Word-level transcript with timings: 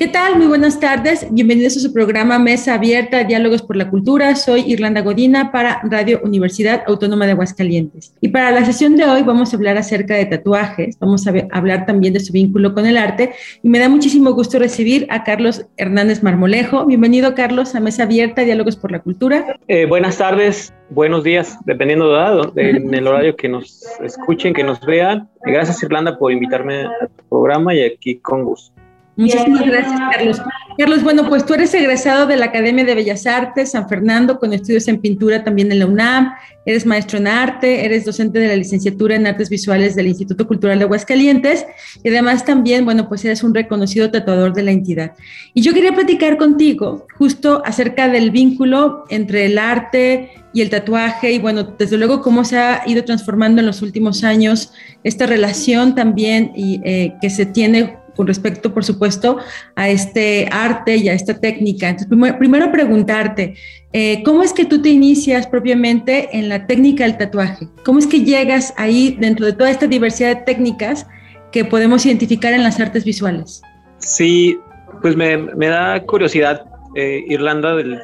¿Qué 0.00 0.08
tal? 0.08 0.38
Muy 0.38 0.46
buenas 0.46 0.80
tardes. 0.80 1.26
Bienvenidos 1.30 1.76
a 1.76 1.80
su 1.80 1.92
programa 1.92 2.38
Mesa 2.38 2.72
Abierta, 2.72 3.22
Diálogos 3.24 3.60
por 3.60 3.76
la 3.76 3.90
Cultura. 3.90 4.34
Soy 4.34 4.62
Irlanda 4.62 5.02
Godina 5.02 5.52
para 5.52 5.82
Radio 5.84 6.22
Universidad 6.24 6.84
Autónoma 6.86 7.26
de 7.26 7.32
Aguascalientes. 7.32 8.14
Y 8.22 8.28
para 8.28 8.50
la 8.50 8.64
sesión 8.64 8.96
de 8.96 9.04
hoy 9.04 9.22
vamos 9.24 9.52
a 9.52 9.56
hablar 9.58 9.76
acerca 9.76 10.14
de 10.14 10.24
tatuajes, 10.24 10.98
vamos 10.98 11.26
a 11.26 11.34
hablar 11.52 11.84
también 11.84 12.14
de 12.14 12.20
su 12.20 12.32
vínculo 12.32 12.72
con 12.72 12.86
el 12.86 12.96
arte 12.96 13.34
y 13.62 13.68
me 13.68 13.78
da 13.78 13.90
muchísimo 13.90 14.32
gusto 14.32 14.58
recibir 14.58 15.06
a 15.10 15.22
Carlos 15.22 15.66
Hernández 15.76 16.22
Marmolejo. 16.22 16.86
Bienvenido, 16.86 17.34
Carlos, 17.34 17.74
a 17.74 17.80
Mesa 17.80 18.04
Abierta, 18.04 18.40
Diálogos 18.40 18.76
por 18.76 18.92
la 18.92 19.00
Cultura. 19.00 19.58
Eh, 19.68 19.84
buenas 19.84 20.16
tardes, 20.16 20.72
buenos 20.88 21.24
días, 21.24 21.58
dependiendo 21.66 22.10
de, 22.52 22.70
en 22.70 22.94
el 22.94 23.06
horario 23.06 23.36
que 23.36 23.50
nos 23.50 23.84
escuchen, 24.02 24.54
que 24.54 24.64
nos 24.64 24.80
vean. 24.80 25.28
Gracias, 25.44 25.82
Irlanda, 25.82 26.18
por 26.18 26.32
invitarme 26.32 26.84
a 26.84 27.06
tu 27.18 27.28
programa 27.28 27.74
y 27.74 27.82
aquí 27.82 28.16
con 28.16 28.44
gusto. 28.44 28.79
Muchísimas 29.16 29.66
gracias, 29.66 30.00
Carlos. 30.12 30.42
Carlos, 30.78 31.02
bueno, 31.02 31.28
pues 31.28 31.44
tú 31.44 31.52
eres 31.52 31.74
egresado 31.74 32.26
de 32.26 32.36
la 32.36 32.46
Academia 32.46 32.84
de 32.84 32.94
Bellas 32.94 33.26
Artes 33.26 33.72
San 33.72 33.86
Fernando 33.86 34.38
con 34.38 34.54
estudios 34.54 34.88
en 34.88 34.98
pintura 34.98 35.44
también 35.44 35.70
en 35.72 35.80
la 35.80 35.86
UNAM, 35.86 36.32
eres 36.64 36.86
maestro 36.86 37.18
en 37.18 37.26
arte, 37.26 37.84
eres 37.84 38.06
docente 38.06 38.38
de 38.38 38.48
la 38.48 38.56
licenciatura 38.56 39.16
en 39.16 39.26
artes 39.26 39.50
visuales 39.50 39.94
del 39.94 40.06
Instituto 40.06 40.46
Cultural 40.46 40.78
de 40.78 40.84
Aguascalientes 40.84 41.66
y 42.02 42.08
además 42.08 42.46
también, 42.46 42.86
bueno, 42.86 43.08
pues 43.08 43.24
eres 43.26 43.42
un 43.42 43.54
reconocido 43.54 44.10
tatuador 44.10 44.54
de 44.54 44.62
la 44.62 44.70
entidad. 44.70 45.12
Y 45.52 45.60
yo 45.60 45.74
quería 45.74 45.92
platicar 45.92 46.38
contigo 46.38 47.06
justo 47.18 47.62
acerca 47.66 48.08
del 48.08 48.30
vínculo 48.30 49.04
entre 49.10 49.44
el 49.46 49.58
arte 49.58 50.30
y 50.52 50.62
el 50.62 50.70
tatuaje 50.70 51.32
y 51.32 51.38
bueno, 51.38 51.74
desde 51.78 51.96
luego 51.96 52.22
cómo 52.22 52.44
se 52.44 52.58
ha 52.58 52.82
ido 52.86 53.04
transformando 53.04 53.60
en 53.60 53.66
los 53.66 53.82
últimos 53.82 54.24
años 54.24 54.72
esta 55.04 55.26
relación 55.26 55.94
también 55.94 56.52
y, 56.56 56.80
eh, 56.84 57.14
que 57.20 57.30
se 57.30 57.46
tiene 57.46 57.99
con 58.14 58.26
respecto, 58.26 58.72
por 58.72 58.84
supuesto, 58.84 59.38
a 59.76 59.88
este 59.88 60.48
arte 60.50 60.96
y 60.96 61.08
a 61.08 61.12
esta 61.12 61.40
técnica. 61.40 61.88
Entonces, 61.88 62.34
primero, 62.38 62.70
preguntarte, 62.72 63.54
eh, 63.92 64.22
¿cómo 64.24 64.42
es 64.42 64.52
que 64.52 64.64
tú 64.64 64.82
te 64.82 64.90
inicias 64.90 65.46
propiamente 65.46 66.28
en 66.36 66.48
la 66.48 66.66
técnica 66.66 67.04
del 67.04 67.16
tatuaje? 67.16 67.68
¿Cómo 67.84 67.98
es 67.98 68.06
que 68.06 68.24
llegas 68.24 68.74
ahí 68.76 69.16
dentro 69.20 69.46
de 69.46 69.52
toda 69.52 69.70
esta 69.70 69.86
diversidad 69.86 70.36
de 70.36 70.42
técnicas 70.42 71.06
que 71.52 71.64
podemos 71.64 72.06
identificar 72.06 72.52
en 72.52 72.62
las 72.62 72.78
artes 72.80 73.04
visuales? 73.04 73.62
Sí, 73.98 74.58
pues 75.02 75.16
me, 75.16 75.36
me 75.36 75.66
da 75.68 76.00
curiosidad, 76.04 76.64
eh, 76.94 77.24
Irlanda, 77.28 77.74
del, 77.76 77.98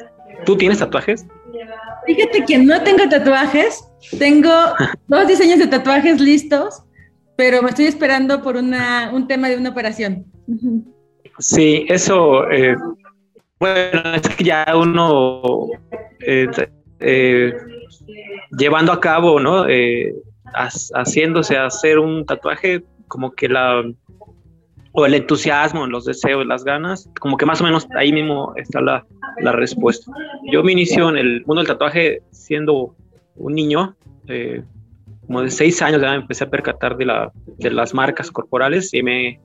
¿tú 0.45 0.57
tienes 0.57 0.79
tatuajes? 0.79 1.25
Fíjate 2.05 2.45
que 2.45 2.57
no 2.57 2.81
tengo 2.83 3.07
tatuajes, 3.09 3.83
tengo 4.17 4.49
dos 5.07 5.27
diseños 5.27 5.59
de 5.59 5.67
tatuajes 5.67 6.21
listos, 6.21 6.83
pero 7.37 7.61
me 7.61 7.69
estoy 7.69 7.85
esperando 7.85 8.41
por 8.41 8.57
una, 8.57 9.11
un 9.13 9.27
tema 9.27 9.47
de 9.47 9.57
una 9.57 9.69
operación. 9.69 10.25
Sí, 11.39 11.85
eso, 11.87 12.49
eh, 12.51 12.75
bueno, 13.59 14.13
es 14.15 14.27
que 14.35 14.43
ya 14.43 14.65
uno 14.75 15.67
eh, 16.19 16.47
eh, 16.99 17.53
llevando 18.57 18.91
a 18.91 18.99
cabo, 18.99 19.39
¿no? 19.39 19.65
Haciéndose 20.93 21.55
hacer 21.55 21.99
un 21.99 22.25
tatuaje, 22.25 22.83
como 23.07 23.31
que 23.31 23.47
la, 23.47 23.83
o 24.93 25.05
el 25.05 25.13
entusiasmo, 25.13 25.85
los 25.85 26.05
deseos, 26.05 26.45
las 26.45 26.63
ganas, 26.63 27.07
como 27.19 27.37
que 27.37 27.45
más 27.45 27.61
o 27.61 27.63
menos 27.63 27.87
ahí 27.95 28.11
mismo 28.11 28.53
está 28.55 28.81
la, 28.81 29.05
la 29.39 29.51
respuesta. 29.51 30.11
Yo 30.51 30.63
me 30.63 30.71
inicio 30.71 31.09
en 31.09 31.17
el 31.17 31.45
mundo 31.45 31.61
del 31.61 31.67
tatuaje 31.67 32.23
siendo 32.31 32.95
un 33.35 33.53
niño, 33.53 33.95
eh, 34.27 34.63
como 35.27 35.41
de 35.41 35.51
seis 35.51 35.81
años 35.81 36.01
ya 36.01 36.11
me 36.11 36.15
empecé 36.17 36.45
a 36.45 36.49
percatar 36.49 36.97
de, 36.97 37.05
la, 37.05 37.31
de 37.57 37.69
las 37.69 37.93
marcas 37.93 38.31
corporales 38.31 38.93
y 38.93 39.03
me, 39.03 39.39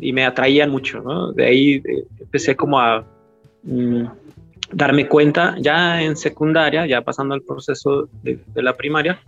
y 0.00 0.12
me 0.12 0.26
atraían 0.26 0.70
mucho, 0.70 1.00
¿no? 1.00 1.32
De 1.32 1.46
ahí 1.46 1.74
eh, 1.76 2.04
empecé 2.20 2.56
como 2.56 2.80
a 2.80 3.04
mm, 3.62 4.04
darme 4.72 5.06
cuenta, 5.06 5.54
ya 5.58 6.02
en 6.02 6.16
secundaria, 6.16 6.86
ya 6.86 7.02
pasando 7.02 7.34
el 7.34 7.42
proceso 7.42 8.08
de, 8.22 8.38
de 8.46 8.62
la 8.62 8.76
primaria, 8.76 9.20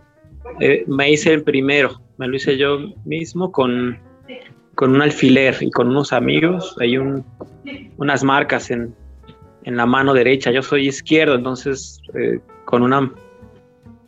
eh, 0.59 0.83
me 0.87 1.11
hice 1.11 1.33
el 1.33 1.43
primero, 1.43 2.01
me 2.17 2.27
lo 2.27 2.35
hice 2.35 2.57
yo 2.57 2.77
mismo 3.05 3.51
con, 3.51 3.97
con 4.75 4.95
un 4.95 5.01
alfiler 5.01 5.55
y 5.61 5.71
con 5.71 5.89
unos 5.89 6.13
amigos, 6.13 6.75
hay 6.79 6.97
un, 6.97 7.25
unas 7.97 8.23
marcas 8.23 8.71
en, 8.71 8.93
en 9.63 9.77
la 9.77 9.85
mano 9.85 10.13
derecha, 10.13 10.51
yo 10.51 10.61
soy 10.61 10.87
izquierdo, 10.87 11.35
entonces 11.35 12.01
eh, 12.13 12.39
con 12.65 12.83
una 12.83 13.11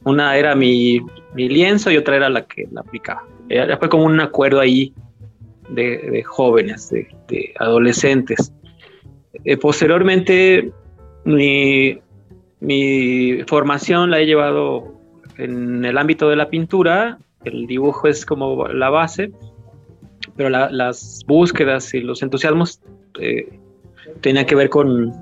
una 0.07 0.37
era 0.37 0.55
mi, 0.55 1.01
mi, 1.33 1.49
lienzo 1.49 1.91
y 1.91 1.97
otra 1.97 2.15
era 2.15 2.29
la 2.29 2.45
que 2.45 2.67
la 2.71 2.81
aplicaba. 2.81 3.23
Ya 3.49 3.77
fue 3.77 3.89
como 3.89 4.05
un 4.05 4.19
acuerdo 4.19 4.59
ahí 4.59 4.93
de, 5.69 5.97
de 5.97 6.23
jóvenes, 6.23 6.89
de, 6.89 7.07
de, 7.27 7.53
adolescentes. 7.59 8.53
Eh, 9.43 9.57
posteriormente, 9.57 10.71
mi, 11.25 11.99
mi, 12.61 13.43
formación 13.47 14.09
la 14.11 14.19
he 14.19 14.25
llevado 14.25 14.93
en 15.37 15.83
el 15.83 15.97
ámbito 15.97 16.29
de 16.29 16.37
la 16.37 16.49
pintura, 16.49 17.19
el 17.43 17.67
dibujo 17.67 18.07
es 18.07 18.25
como 18.25 18.67
la 18.67 18.89
base, 18.89 19.31
pero 20.35 20.49
la, 20.49 20.69
las 20.71 21.23
búsquedas 21.27 21.93
y 21.93 21.99
los 21.99 22.21
entusiasmos 22.21 22.81
eh, 23.19 23.59
tenían 24.21 24.45
que 24.45 24.55
ver 24.55 24.69
con 24.69 25.13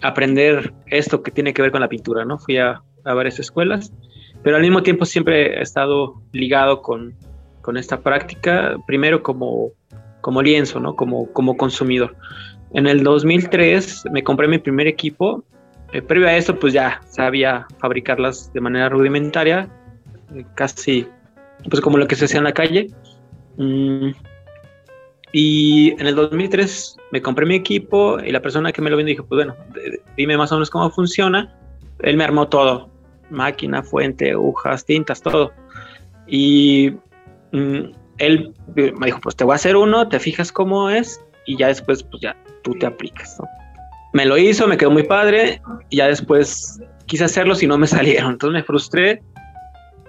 aprender 0.00 0.72
esto 0.86 1.22
que 1.22 1.30
tiene 1.30 1.52
que 1.52 1.62
ver 1.62 1.70
con 1.70 1.80
la 1.80 1.88
pintura, 1.88 2.24
¿no? 2.24 2.38
Fui 2.38 2.56
a, 2.56 2.82
a 3.04 3.14
varias 3.14 3.38
escuelas 3.38 3.92
pero 4.42 4.56
al 4.56 4.62
mismo 4.62 4.82
tiempo 4.82 5.04
siempre 5.04 5.58
he 5.58 5.62
estado 5.62 6.20
ligado 6.32 6.82
con, 6.82 7.14
con 7.60 7.76
esta 7.76 8.00
práctica, 8.00 8.76
primero 8.86 9.22
como, 9.22 9.70
como 10.20 10.42
lienzo, 10.42 10.80
¿no? 10.80 10.96
como, 10.96 11.32
como 11.32 11.56
consumidor. 11.56 12.16
En 12.72 12.86
el 12.86 13.02
2003 13.04 14.04
me 14.12 14.22
compré 14.22 14.48
mi 14.48 14.58
primer 14.58 14.86
equipo. 14.86 15.44
Eh, 15.92 16.02
previo 16.02 16.28
a 16.28 16.36
eso, 16.36 16.58
pues 16.58 16.72
ya 16.72 17.00
sabía 17.08 17.66
fabricarlas 17.78 18.52
de 18.52 18.60
manera 18.60 18.88
rudimentaria, 18.88 19.68
casi 20.54 21.06
pues 21.68 21.80
como 21.80 21.98
lo 21.98 22.06
que 22.08 22.16
se 22.16 22.24
hacía 22.24 22.38
en 22.38 22.44
la 22.44 22.52
calle. 22.52 22.88
Mm, 23.56 24.10
y 25.32 25.90
en 25.92 26.06
el 26.06 26.14
2003 26.14 26.96
me 27.10 27.22
compré 27.22 27.46
mi 27.46 27.54
equipo 27.54 28.18
y 28.20 28.30
la 28.32 28.40
persona 28.40 28.72
que 28.72 28.82
me 28.82 28.90
lo 28.90 28.96
vendió 28.96 29.12
dijo, 29.12 29.26
pues 29.26 29.44
bueno, 29.44 29.56
dime 30.16 30.36
más 30.36 30.52
o 30.52 30.56
menos 30.56 30.70
cómo 30.70 30.90
funciona. 30.90 31.54
Él 32.00 32.16
me 32.16 32.24
armó 32.24 32.48
todo, 32.48 32.90
máquina, 33.32 33.82
fuente, 33.82 34.30
agujas, 34.30 34.84
tintas, 34.84 35.20
todo. 35.20 35.52
Y 36.26 36.94
mm, 37.52 37.92
él 38.18 38.54
me 38.76 39.06
dijo, 39.06 39.20
pues 39.20 39.36
te 39.36 39.44
voy 39.44 39.52
a 39.52 39.56
hacer 39.56 39.76
uno, 39.76 40.08
te 40.08 40.20
fijas 40.20 40.52
cómo 40.52 40.90
es 40.90 41.20
y 41.46 41.56
ya 41.56 41.68
después, 41.68 42.02
pues 42.04 42.22
ya 42.22 42.36
tú 42.62 42.74
te 42.74 42.86
aplicas. 42.86 43.38
Me 44.12 44.24
lo 44.26 44.38
hizo, 44.38 44.66
me 44.68 44.76
quedó 44.76 44.90
muy 44.90 45.02
padre 45.02 45.60
y 45.90 45.96
ya 45.96 46.06
después 46.06 46.80
quise 47.06 47.24
hacerlo 47.24 47.54
si 47.54 47.66
no 47.66 47.78
me 47.78 47.86
salieron. 47.88 48.32
Entonces 48.32 48.60
me 48.60 48.62
frustré 48.62 49.22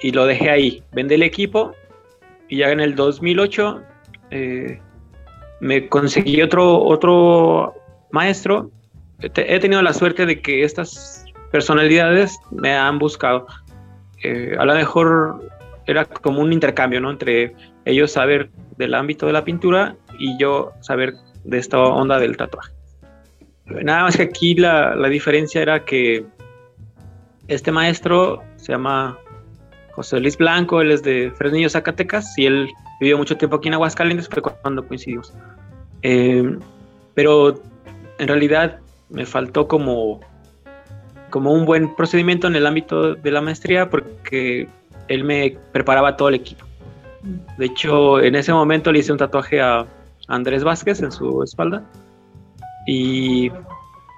y 0.01 0.11
lo 0.11 0.25
dejé 0.25 0.49
ahí. 0.49 0.83
Vendí 0.91 1.15
el 1.15 1.23
equipo 1.23 1.73
y 2.49 2.57
ya 2.57 2.71
en 2.71 2.79
el 2.79 2.95
2008 2.95 3.81
eh, 4.31 4.79
me 5.59 5.87
conseguí 5.87 6.41
otro, 6.41 6.83
otro 6.83 7.73
maestro. 8.11 8.69
He 9.19 9.59
tenido 9.59 9.81
la 9.81 9.93
suerte 9.93 10.25
de 10.25 10.41
que 10.41 10.63
estas 10.63 11.22
personalidades 11.53 12.39
me 12.49 12.75
han 12.75 12.97
buscado. 12.97 13.45
Eh, 14.23 14.55
a 14.57 14.65
lo 14.65 14.73
mejor 14.73 15.51
era 15.85 16.03
como 16.05 16.41
un 16.41 16.51
intercambio, 16.51 16.99
¿no? 16.99 17.11
Entre 17.11 17.53
ellos 17.85 18.11
saber 18.11 18.49
del 18.77 18.95
ámbito 18.95 19.27
de 19.27 19.33
la 19.33 19.45
pintura 19.45 19.95
y 20.17 20.35
yo 20.39 20.71
saber 20.81 21.13
de 21.43 21.59
esta 21.59 21.77
onda 21.79 22.17
del 22.17 22.37
tatuaje. 22.37 22.73
Nada 23.67 24.01
más 24.01 24.17
que 24.17 24.23
aquí 24.23 24.55
la, 24.55 24.95
la 24.95 25.09
diferencia 25.09 25.61
era 25.61 25.85
que 25.85 26.25
este 27.47 27.71
maestro 27.71 28.41
se 28.55 28.71
llama 28.71 29.19
José 29.91 30.19
Luis 30.19 30.37
Blanco, 30.37 30.81
él 30.81 30.89
es 30.89 31.03
de 31.03 31.31
Fresnillo, 31.37 31.69
Zacatecas, 31.69 32.35
y 32.35 32.47
él 32.47 32.71
vivió 32.99 33.15
mucho 33.15 33.37
tiempo 33.37 33.57
aquí 33.57 33.67
en 33.67 33.75
Aguascalientes, 33.75 34.27
fue 34.27 34.41
cuando 34.41 34.87
coincidimos. 34.87 35.31
Eh, 36.01 36.57
pero 37.13 37.61
en 38.17 38.27
realidad 38.27 38.79
me 39.11 39.27
faltó 39.27 39.67
como 39.67 40.19
como 41.33 41.51
un 41.51 41.65
buen 41.65 41.95
procedimiento 41.95 42.45
en 42.45 42.55
el 42.55 42.67
ámbito 42.67 43.15
de 43.15 43.31
la 43.31 43.41
maestría 43.41 43.89
porque 43.89 44.67
él 45.07 45.23
me 45.23 45.57
preparaba 45.71 46.15
todo 46.15 46.29
el 46.29 46.35
equipo. 46.35 46.63
De 47.57 47.65
hecho, 47.65 48.21
en 48.21 48.35
ese 48.35 48.53
momento 48.53 48.91
le 48.91 48.99
hice 48.99 49.11
un 49.11 49.17
tatuaje 49.17 49.59
a 49.59 49.83
Andrés 50.27 50.63
Vázquez 50.63 51.01
en 51.01 51.11
su 51.11 51.41
espalda. 51.41 51.81
Y, 52.85 53.51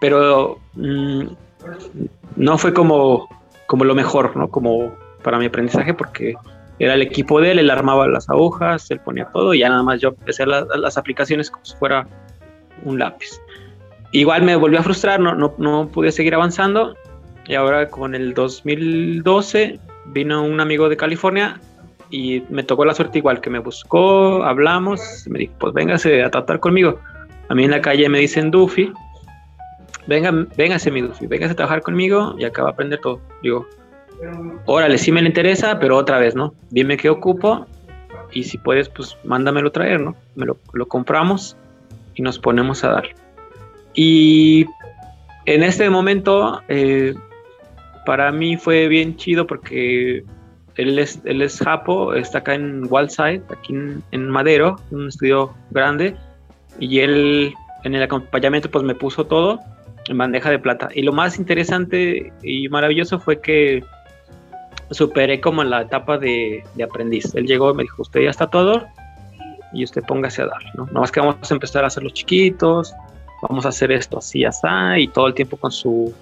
pero 0.02 0.60
mmm, 0.74 1.28
no 2.36 2.58
fue 2.58 2.74
como, 2.74 3.30
como 3.68 3.86
lo 3.86 3.96
mejor, 3.96 4.36
¿no? 4.36 4.50
Como 4.50 4.92
para 5.24 5.40
mi 5.40 5.46
aprendizaje 5.46 5.94
porque 5.94 6.34
era 6.80 6.96
el 6.96 7.02
equipo 7.02 7.40
de 7.40 7.52
él, 7.52 7.60
él 7.60 7.70
armaba 7.70 8.10
las 8.10 8.30
agujas, 8.30 8.92
él 8.92 9.00
ponía 9.00 9.30
todo 9.32 9.54
y 9.54 9.60
ya 9.60 9.70
nada 9.70 9.84
más 9.84 10.02
yo 10.02 10.10
empecé 10.10 10.44
a 10.44 10.48
las 10.48 10.98
aplicaciones 10.98 11.50
como 11.50 11.64
si 11.64 11.78
fuera 11.78 12.06
un 12.84 13.00
lápiz. 13.00 13.40
Igual 14.12 14.44
me 14.44 14.58
volvió 14.58 14.80
a 14.80 14.84
frustrar, 14.84 15.22
no, 15.22 15.34
no, 15.34 15.54
no 15.58 15.88
pude 15.88 16.12
seguir 16.12 16.36
avanzando 16.36 16.98
y 17.48 17.56
ahora 17.56 17.90
con 17.90 18.16
el 18.16 18.34
2012 18.34 19.80
vino 20.08 20.44
un 20.44 20.60
amigo 20.60 20.90
de 20.90 20.98
California 20.98 21.60
y 22.10 22.44
me 22.50 22.64
tocó 22.64 22.86
la 22.86 22.94
suerte 22.94 23.18
igual 23.18 23.42
que 23.42 23.50
me 23.50 23.60
buscó, 23.60 24.44
hablamos, 24.44 25.26
me 25.28 25.40
dijo, 25.40 25.54
pues 25.60 25.74
véngase 25.74 26.24
a 26.24 26.30
tratar 26.30 26.60
conmigo. 26.60 27.00
A 27.50 27.56
mí 27.56 27.64
en 27.64 27.72
la 27.72 27.82
calle 27.82 28.08
me 28.10 28.20
dicen 28.20 28.52
Duffy, 28.52 28.92
venga, 30.08 30.32
véngase 30.56 30.92
mi 30.92 31.02
Duffy, 31.02 31.28
véngase 31.28 31.54
a 31.54 31.56
trabajar 31.56 31.82
conmigo 31.82 32.36
y 32.38 32.46
acaba 32.46 32.70
a 32.70 32.72
aprender 32.74 33.00
todo. 33.00 33.20
Digo, 33.42 33.68
órale, 34.66 34.98
sí 34.98 35.12
me 35.12 35.22
le 35.22 35.28
interesa, 35.28 35.80
pero 35.80 35.98
otra 35.98 36.20
vez, 36.20 36.36
¿no? 36.36 36.54
Dime 36.70 36.98
qué 36.98 37.10
ocupo 37.10 37.66
y 38.32 38.44
si 38.44 38.58
puedes, 38.58 38.90
pues 38.90 39.18
mándamelo 39.24 39.72
traer, 39.72 40.00
¿no? 40.02 40.16
Me 40.36 40.46
lo, 40.46 40.58
lo 40.74 40.88
compramos 40.88 41.58
y 42.16 42.22
nos 42.22 42.40
ponemos 42.40 42.84
a 42.84 42.90
dar. 42.90 43.08
Y 43.94 44.66
en 45.46 45.64
este 45.64 45.90
momento, 45.90 46.62
eh, 46.68 47.14
para 48.06 48.32
mí 48.32 48.58
fue 48.58 48.88
bien 48.88 49.16
chido 49.18 49.48
porque 49.48 50.24
él 50.76 51.00
es, 51.00 51.22
él 51.26 51.42
es 51.42 51.60
Japo, 51.60 52.14
está 52.14 52.40
acá 52.40 52.56
en 52.56 52.86
Waldside, 52.90 53.42
aquí 53.50 53.74
en, 54.12 54.30
Madero, 54.30 54.76
un 54.92 55.08
estudio 55.08 55.54
grande, 55.72 56.16
y 56.80 57.00
él 57.00 57.54
en 57.84 57.96
el 57.96 58.04
acompañamiento 58.04 58.70
pues 58.70 58.84
me 58.84 58.96
puso 58.96 59.26
todo 59.26 59.60
en 60.08 60.18
bandeja 60.18 60.50
de 60.50 60.60
plata. 60.60 60.90
Y 60.94 61.02
lo 61.02 61.14
más 61.14 61.40
interesante 61.40 62.34
y 62.44 62.68
maravilloso 62.70 63.20
fue 63.20 63.40
que 63.40 63.84
superé 64.92 65.40
como 65.40 65.62
en 65.62 65.70
la 65.70 65.82
etapa 65.82 66.18
de, 66.18 66.64
aprendiz. 66.84 67.34
Él 67.36 67.48
llegó 67.48 67.72
y 67.72 67.76
me 67.76 67.84
dijo, 67.84 68.02
usted 68.02 68.22
ya 68.22 68.30
está 68.30 68.48
todo 68.48 68.86
y 69.74 69.84
usted 69.84 70.04
póngase 70.04 70.42
a 70.42 70.48
dar, 70.48 70.62
¿no? 70.76 70.88
más 70.92 71.12
que 71.12 71.20
vamos 71.20 71.52
a 71.52 71.54
empezar 71.54 71.84
a 71.84 71.88
hacer 71.88 72.04
los 72.04 72.14
chiquitos, 72.14 72.94
vamos 73.42 73.66
a 73.66 73.70
hacer 73.70 73.92
esto 73.92 74.20
así, 74.20 74.46
así, 74.46 74.68
y 74.98 75.08
todo 75.08 75.28
el 75.28 75.34
tiempo 75.34 75.58
con 75.58 75.72
su 75.72 76.14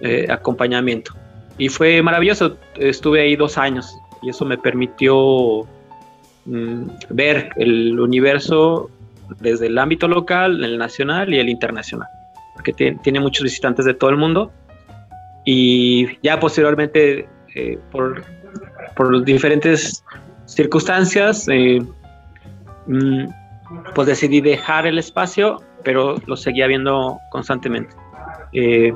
eh, 0.00 0.26
acompañamiento. 0.28 1.12
Y 1.58 1.68
fue 1.68 2.02
maravilloso, 2.02 2.56
estuve 2.76 3.22
ahí 3.22 3.36
dos 3.36 3.56
años 3.56 3.96
y 4.22 4.30
eso 4.30 4.44
me 4.44 4.58
permitió 4.58 5.62
mm, 6.44 6.88
ver 7.10 7.50
el 7.56 7.98
universo 7.98 8.90
desde 9.40 9.66
el 9.66 9.78
ámbito 9.78 10.08
local, 10.08 10.62
el 10.64 10.78
nacional 10.78 11.32
y 11.32 11.38
el 11.38 11.48
internacional, 11.48 12.08
porque 12.54 12.72
tiene 12.72 13.20
muchos 13.20 13.42
visitantes 13.42 13.84
de 13.84 13.94
todo 13.94 14.10
el 14.10 14.16
mundo. 14.16 14.52
Y 15.44 16.18
ya 16.22 16.38
posteriormente, 16.40 17.28
eh, 17.54 17.78
por, 17.90 18.22
por 18.96 19.24
diferentes 19.24 20.04
circunstancias, 20.46 21.46
eh, 21.48 21.80
mm, 22.86 23.26
pues 23.94 24.08
decidí 24.08 24.40
dejar 24.40 24.86
el 24.86 24.98
espacio, 24.98 25.62
pero 25.84 26.16
lo 26.26 26.36
seguía 26.36 26.66
viendo 26.66 27.18
constantemente. 27.30 27.94
Eh, 28.52 28.92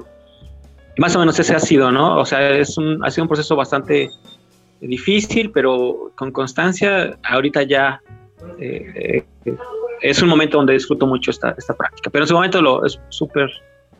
más 1.00 1.16
o 1.16 1.18
menos 1.18 1.38
ese 1.38 1.54
ha 1.54 1.58
sido, 1.58 1.90
¿no? 1.90 2.18
O 2.18 2.26
sea, 2.26 2.50
es 2.50 2.76
un, 2.76 3.02
ha 3.02 3.10
sido 3.10 3.24
un 3.24 3.28
proceso 3.28 3.56
bastante 3.56 4.10
difícil, 4.82 5.50
pero 5.50 6.12
con 6.14 6.30
constancia, 6.30 7.18
ahorita 7.24 7.62
ya 7.62 8.02
eh, 8.58 9.24
eh, 9.46 9.56
es 10.02 10.20
un 10.20 10.28
momento 10.28 10.58
donde 10.58 10.74
disfruto 10.74 11.06
mucho 11.06 11.30
esta, 11.30 11.54
esta 11.56 11.72
práctica, 11.72 12.10
pero 12.10 12.24
en 12.24 12.28
su 12.28 12.34
momento 12.34 12.60
lo, 12.60 12.84
es 12.84 13.00
súper 13.08 13.50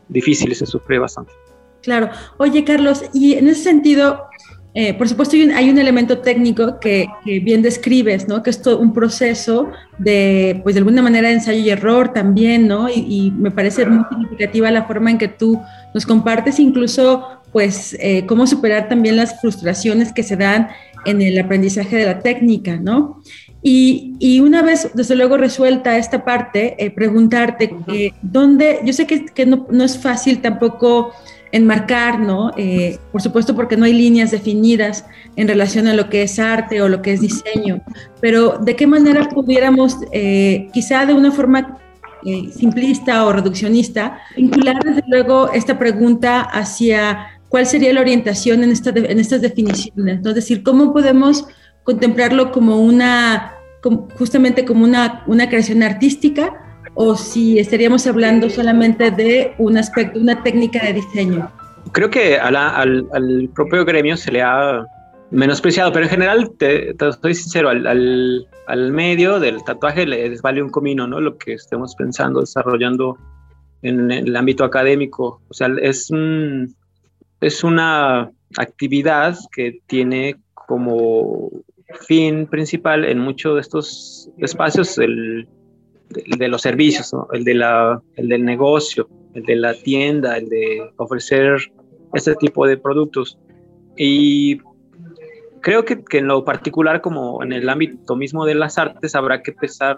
difícil 0.09 0.51
y 0.51 0.55
se 0.55 0.67
sufre 0.67 0.99
bastante. 0.99 1.33
Claro. 1.81 2.11
Oye, 2.37 2.63
Carlos, 2.63 3.03
y 3.15 3.33
en 3.33 3.47
ese 3.47 3.63
sentido, 3.63 4.27
eh, 4.73 4.93
por 4.93 5.09
supuesto, 5.09 5.35
hay 5.35 5.69
un, 5.69 5.77
elemento 5.77 6.19
técnico 6.19 6.79
que, 6.79 7.05
bien 7.25 7.61
describes, 7.61 8.27
¿no? 8.29 8.41
Que 8.41 8.51
es 8.51 8.61
todo 8.61 8.79
un 8.79 8.93
proceso 8.93 9.69
de, 9.97 10.61
pues 10.63 10.75
de 10.75 10.79
alguna 10.79 11.01
manera, 11.01 11.27
de 11.27 11.35
ensayo 11.35 11.59
y 11.59 11.69
error 11.69 12.13
también, 12.13 12.67
¿no? 12.67 12.87
Y, 12.89 13.33
me 13.35 13.51
parece 13.51 13.85
muy 13.85 14.05
significativa 14.09 14.71
la 14.71 14.85
forma 14.85 15.11
en 15.11 15.17
que 15.17 15.27
tú 15.27 15.59
nos 15.93 16.05
compartes, 16.05 16.57
incluso, 16.59 17.27
pues, 17.51 17.97
eh, 17.99 18.25
cómo 18.27 18.47
superar 18.47 18.87
también 18.87 19.17
las 19.17 19.41
frustraciones 19.41 20.13
que 20.13 20.23
se 20.23 20.37
dan 20.37 20.69
en 21.05 21.21
el 21.21 21.37
aprendizaje 21.37 21.97
de 21.97 22.05
la 22.05 22.19
técnica, 22.19 22.77
¿no? 22.77 23.21
Y, 23.61 24.39
una 24.39 24.61
vez, 24.61 24.91
desde 24.93 25.15
luego, 25.15 25.35
resuelta 25.35 25.97
esta 25.97 26.23
parte, 26.23 26.75
eh, 26.83 26.91
preguntarte 26.91 27.75
dónde, 28.21 28.79
yo 28.85 28.93
sé 28.93 29.05
que, 29.05 29.25
que 29.25 29.45
no, 29.45 29.67
no 29.69 29.83
es 29.83 29.97
fácil 29.97 30.39
tampoco 30.41 31.13
enmarcar, 31.51 32.19
¿no? 32.19 32.51
Eh, 32.57 32.97
por 33.11 33.21
supuesto 33.21 33.55
porque 33.55 33.77
no 33.77 33.85
hay 33.85 33.93
líneas 33.93 34.31
definidas 34.31 35.05
en 35.35 35.47
relación 35.47 35.87
a 35.87 35.93
lo 35.93 36.09
que 36.09 36.23
es 36.23 36.39
arte 36.39 36.81
o 36.81 36.89
lo 36.89 37.01
que 37.01 37.13
es 37.13 37.21
diseño, 37.21 37.81
pero 38.21 38.57
¿de 38.57 38.75
qué 38.75 38.87
manera 38.87 39.27
pudiéramos, 39.29 39.97
eh, 40.11 40.69
quizá 40.73 41.05
de 41.05 41.13
una 41.13 41.31
forma 41.31 41.77
eh, 42.25 42.49
simplista 42.55 43.25
o 43.25 43.33
reduccionista, 43.33 44.19
vincular 44.35 44.81
desde 44.83 45.03
luego 45.07 45.51
esta 45.51 45.77
pregunta 45.77 46.41
hacia 46.41 47.41
cuál 47.49 47.65
sería 47.65 47.93
la 47.93 48.01
orientación 48.01 48.63
en, 48.63 48.71
esta 48.71 48.91
en 48.91 49.19
estas 49.19 49.41
definiciones? 49.41 50.21
¿no? 50.21 50.29
Es 50.29 50.35
decir, 50.35 50.63
¿cómo 50.63 50.93
podemos 50.93 51.45
contemplarlo 51.83 52.51
como 52.51 52.79
una, 52.79 53.55
justamente 54.17 54.65
como 54.65 54.85
una, 54.85 55.23
una 55.27 55.49
creación 55.49 55.83
artística? 55.83 56.70
O 56.93 57.15
si 57.15 57.59
estaríamos 57.59 58.05
hablando 58.07 58.49
solamente 58.49 59.11
de 59.11 59.53
un 59.57 59.77
aspecto, 59.77 60.19
una 60.19 60.41
técnica 60.43 60.83
de 60.85 60.93
diseño. 60.93 61.51
Creo 61.93 62.09
que 62.09 62.37
al, 62.37 63.49
propio 63.55 63.85
gremio 63.85 64.17
se 64.17 64.31
le 64.31 64.41
ha 64.41 64.85
menospreciado, 65.31 65.91
pero 65.91 66.05
en 66.05 66.11
general, 66.11 66.51
te, 66.57 66.91
estoy 66.91 67.35
sincero, 67.35 67.69
al, 67.69 68.91
medio 68.91 69.39
del 69.39 69.63
tatuaje 69.63 70.05
les 70.05 70.41
vale 70.41 70.61
un 70.61 70.69
comino, 70.69 71.07
¿no? 71.07 71.19
Lo 71.19 71.37
que 71.37 71.53
estemos 71.53 71.95
pensando, 71.95 72.39
desarrollando 72.41 73.17
en 73.81 74.11
el 74.11 74.35
ámbito 74.35 74.63
académico. 74.63 75.41
O 75.49 75.53
sea, 75.53 75.69
es, 75.81 76.09
es 77.41 77.63
una 77.63 78.31
actividad 78.57 79.37
que 79.53 79.79
tiene 79.87 80.35
como 80.53 81.49
fin 82.07 82.47
principal 82.47 83.03
en 83.03 83.19
muchos 83.19 83.55
de 83.55 83.61
estos 83.61 84.29
espacios 84.37 84.97
el 84.97 85.47
de, 86.11 86.47
los 86.47 86.61
servicios, 86.61 87.11
el, 87.33 87.43
de 87.43 87.55
la, 87.55 88.01
el 88.15 88.29
del 88.29 88.45
negocio, 88.45 89.09
el 89.33 89.43
de 89.43 89.55
la 89.55 89.73
tienda, 89.73 90.37
el 90.37 90.49
de 90.49 90.91
ofrecer 90.97 91.57
este 92.13 92.35
tipo 92.35 92.67
de 92.67 92.77
productos. 92.77 93.37
Y 93.97 94.59
creo 95.61 95.85
que, 95.85 96.03
que, 96.03 96.19
en 96.19 96.27
lo 96.27 96.43
particular, 96.43 97.01
como 97.01 97.43
en 97.43 97.53
el 97.53 97.69
ámbito 97.69 98.15
mismo 98.15 98.45
de 98.45 98.55
las 98.55 98.77
artes, 98.77 99.15
habrá 99.15 99.41
que 99.41 99.51
empezar 99.51 99.97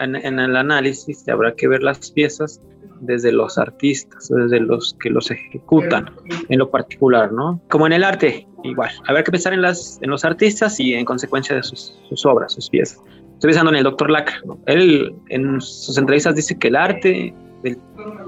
en, 0.00 0.38
el 0.38 0.56
análisis, 0.56 1.28
habrá 1.28 1.54
que 1.54 1.68
ver 1.68 1.82
las 1.82 2.10
piezas 2.10 2.60
desde 3.00 3.32
los 3.32 3.58
artistas, 3.58 4.28
desde 4.28 4.60
los 4.60 4.96
que 5.00 5.10
los 5.10 5.30
ejecutan, 5.30 6.10
en 6.48 6.58
lo 6.58 6.70
particular, 6.70 7.32
¿no? 7.32 7.60
Como 7.70 7.86
en 7.86 7.94
el 7.94 8.04
arte, 8.04 8.46
igual, 8.64 8.90
habrá 9.06 9.22
que 9.22 9.30
pensar 9.30 9.52
en, 9.52 9.62
las, 9.62 9.98
en 10.02 10.10
los 10.10 10.24
artistas 10.24 10.80
y 10.80 10.94
en 10.94 11.04
consecuencia 11.04 11.56
de 11.56 11.62
sus 11.62 12.26
obras, 12.26 12.52
sus 12.52 12.68
piezas. 12.68 13.00
Estoy 13.40 13.52
pensando 13.52 13.70
en 13.70 13.78
el 13.78 13.84
doctor 13.84 14.10
Lacra. 14.10 14.38
Él 14.66 15.14
en 15.30 15.62
sus 15.62 15.96
entrevistas 15.96 16.34
dice 16.34 16.58
que 16.58 16.68
el 16.68 16.76
arte, 16.76 17.34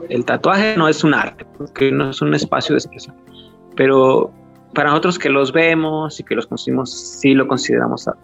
el, 0.09 0.25
tatuaje 0.25 0.75
no 0.75 0.89
es 0.89 1.05
un 1.05 1.13
arte, 1.13 1.45
porque 1.59 1.93
no 1.93 2.09
es 2.09 2.23
un 2.23 2.33
espacio 2.33 2.73
de 2.73 2.79
expresión. 2.79 3.15
Pero 3.77 4.33
para 4.73 4.89
nosotros 4.89 5.19
que 5.19 5.29
los 5.29 5.53
vemos 5.53 6.19
y 6.19 6.25
que 6.25 6.35
los 6.35 6.47
consumimos, 6.47 7.19
sí 7.21 7.35
lo 7.35 7.47
consideramos 7.47 8.09
arte. 8.09 8.23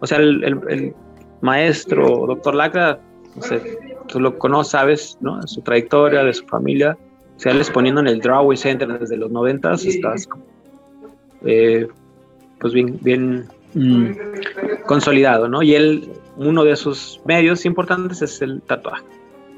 O 0.00 0.06
sea, 0.06 0.16
el, 0.16 0.94
maestro, 1.42 2.24
doctor 2.26 2.54
Lacra, 2.54 2.98
no 3.34 3.42
sé, 3.42 3.78
tú 4.08 4.18
lo 4.18 4.38
conoces, 4.38 4.70
sabes, 4.70 5.18
¿no? 5.20 5.38
De 5.38 5.46
su 5.46 5.60
trayectoria, 5.60 6.24
de 6.24 6.32
su 6.32 6.46
familia. 6.46 6.96
O 7.36 7.38
sea, 7.38 7.52
él 7.52 7.58
exponiendo 7.58 8.00
en 8.00 8.06
el 8.06 8.20
Drawway 8.20 8.56
Center 8.56 8.98
desde 8.98 9.18
los 9.18 9.30
90, 9.30 9.70
estás 9.74 10.26
eh, 11.44 11.86
pues 12.58 12.72
bien, 12.72 12.98
bien 13.02 13.48
Mm, 13.76 14.12
consolidado, 14.86 15.48
¿no? 15.48 15.62
Y 15.62 15.74
él, 15.74 16.10
uno 16.36 16.64
de 16.64 16.76
sus 16.76 17.20
medios 17.26 17.66
importantes 17.66 18.22
es 18.22 18.40
el 18.40 18.62
tatuaje. 18.62 19.04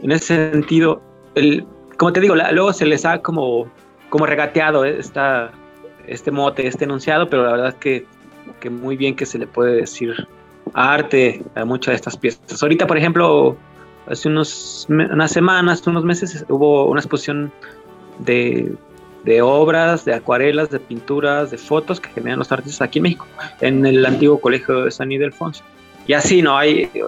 En 0.03 0.11
ese 0.11 0.51
sentido, 0.51 1.01
el, 1.37 1.65
como 1.97 2.13
te 2.13 2.21
digo, 2.21 2.35
luego 2.35 2.73
se 2.73 2.85
les 2.85 3.05
ha 3.05 3.23
como, 3.23 3.71
como 4.11 4.27
regateado 4.27 4.85
esta, 4.85 5.53
este 6.09 6.33
mote, 6.33 6.67
este 6.67 6.85
enunciado, 6.85 7.31
pero 7.31 7.45
la 7.45 7.53
verdad 7.53 7.75
que, 7.75 8.07
que 8.59 8.71
muy 8.71 8.97
bien 8.97 9.15
que 9.15 9.25
se 9.25 9.39
le 9.39 9.47
puede 9.47 9.77
decir 9.77 10.27
arte 10.75 11.45
a 11.55 11.65
muchas 11.65 11.93
de 11.93 11.97
estas 11.97 12.17
piezas. 12.17 12.61
Ahorita, 12.61 12.89
por 12.89 12.99
ejemplo, 12.99 13.57
hace 14.09 14.29
unos, 14.29 14.87
unas 14.89 15.31
semanas, 15.31 15.87
unos 15.87 16.05
meses, 16.05 16.45
hubo 16.49 16.87
una 16.91 16.99
exposición 16.99 17.53
de 18.19 18.75
de 19.25 19.43
obras, 19.43 20.05
de 20.05 20.15
acuarelas, 20.15 20.71
de 20.71 20.81
pinturas, 20.81 21.51
de 21.51 21.59
fotos 21.59 22.01
que 22.01 22.09
generan 22.11 22.39
los 22.39 22.51
artistas 22.53 22.83
aquí 22.83 22.99
en 22.99 23.05
México, 23.05 23.27
en 23.61 23.85
el 23.85 24.05
antiguo 24.07 24.41
colegio 24.41 24.85
de 24.85 24.91
San 24.91 25.11
Ildefonso. 25.11 25.65
Y 26.07 26.15
así, 26.15 26.41
¿no? 26.41 26.57
Hay 26.57 26.91
eh, 26.95 27.05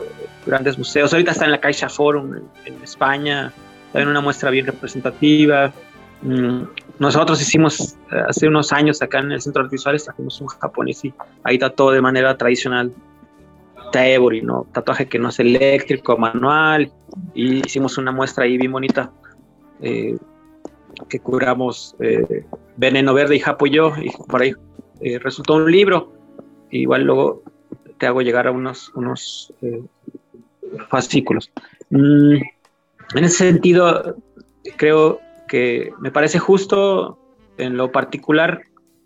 grandes 0.47 0.77
museos. 0.77 1.13
Ahorita 1.13 1.33
está 1.33 1.45
en 1.47 1.53
la 1.53 1.61
Caixa 1.61 1.89
Forum 1.89 2.35
en, 2.65 2.83
España, 2.83 3.53
hay 3.95 4.03
una 4.03 4.21
muestra 4.21 4.51
bien 4.51 4.67
representativa. 4.67 5.73
Mm, 6.23 6.63
nosotros 6.99 7.41
hicimos 7.41 7.97
eh, 8.13 8.21
hace 8.29 8.47
unos 8.47 8.73
años 8.73 9.01
acá 9.01 9.21
en 9.21 9.33
el 9.33 9.41
centro 9.41 9.63
de 9.63 9.71
visuales, 9.71 10.05
trajimos 10.05 10.41
un 10.41 10.49
japonés 10.49 11.05
y 11.05 11.15
ahí 11.45 11.59
tatuó 11.59 11.93
de 11.93 12.03
manera 12.03 12.37
tradicional 12.37 12.93
Taebori, 13.91 14.43
¿no? 14.43 14.67
Tatuaje 14.73 15.09
que 15.09 15.19
no 15.19 15.31
es 15.31 15.41
eléctrico, 15.41 16.17
manual, 16.17 16.93
y 17.35 17.67
hicimos 17.67 17.97
una 17.99 18.13
muestra 18.13 18.45
ahí 18.45 18.59
bien 18.59 18.73
bonita 18.73 19.11
eh, 19.81 20.17
que 21.09 21.21
curamos 21.21 21.97
eh, 22.01 22.45
Veneno 22.77 23.15
Verde 23.15 23.37
y 23.37 23.41
Japo 23.41 23.67
y 23.67 23.71
yo, 23.71 23.93
y 24.01 24.11
por 24.29 24.43
ahí 24.43 24.55
resultó 25.21 25.55
un 25.55 25.71
libro, 25.71 26.13
igual 26.71 27.05
luego 27.05 27.43
te 27.99 28.07
hago 28.07 28.21
llegar 28.21 28.47
a 28.47 28.51
unos, 28.51 28.93
unos 28.95 29.53
fascículos. 30.89 31.51
Mm, 31.91 32.37
en 33.15 33.25
ese 33.25 33.51
sentido, 33.51 34.17
creo 34.77 35.21
que 35.49 35.93
me 36.01 36.11
parece 36.11 36.39
justo 36.39 37.19
en 37.59 37.77
lo 37.77 37.91
particular 37.93 38.63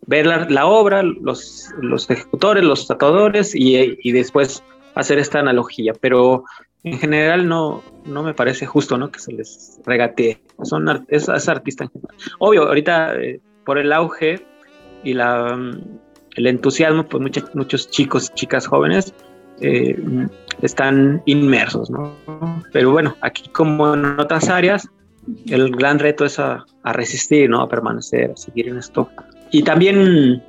ver 0.06 0.26
la, 0.26 0.66
obra, 0.66 1.02
los, 1.02 1.70
los, 1.80 2.08
ejecutores, 2.10 2.62
los 2.62 2.86
tatuadores 2.86 3.54
y, 3.54 3.96
y, 4.02 4.12
después 4.12 4.62
hacer 4.94 5.18
esta 5.18 5.40
analogía, 5.40 5.94
pero 5.98 6.44
en 6.84 6.98
general 6.98 7.48
no, 7.48 7.82
no 8.04 8.22
me 8.22 8.34
parece 8.34 8.66
justo 8.66 8.98
¿no? 8.98 9.10
que 9.10 9.18
se 9.18 9.32
les 9.32 9.80
regatee. 9.84 10.38
Son 10.62 10.86
es, 11.08 11.28
es 11.28 11.48
artista 11.48 11.84
en 11.84 11.90
general. 11.90 12.16
Obvio, 12.38 12.68
ahorita 12.68 13.16
eh, 13.16 13.40
por 13.64 13.78
el 13.78 13.92
auge 13.92 14.44
y 15.02 15.14
la, 15.14 15.58
el 16.36 16.46
entusiasmo, 16.46 17.04
pues 17.06 17.22
muchos, 17.22 17.54
muchos 17.54 17.90
chicos, 17.90 18.32
chicas 18.34 18.66
jóvenes 18.66 19.14
eh, 19.60 19.96
están 20.62 21.22
inmersos, 21.26 21.90
¿no? 21.90 22.14
Pero 22.72 22.90
bueno, 22.90 23.16
aquí 23.20 23.48
como 23.50 23.94
en 23.94 24.20
otras 24.20 24.48
áreas, 24.48 24.88
el 25.48 25.74
gran 25.74 25.98
reto 25.98 26.24
es 26.24 26.38
a, 26.38 26.64
resistir, 26.84 27.48
¿no? 27.48 27.62
A 27.62 27.68
permanecer, 27.68 28.32
a 28.32 28.36
seguir 28.36 28.68
en 28.68 28.78
esto. 28.78 29.08
Y 29.50 29.62
también 29.62 30.42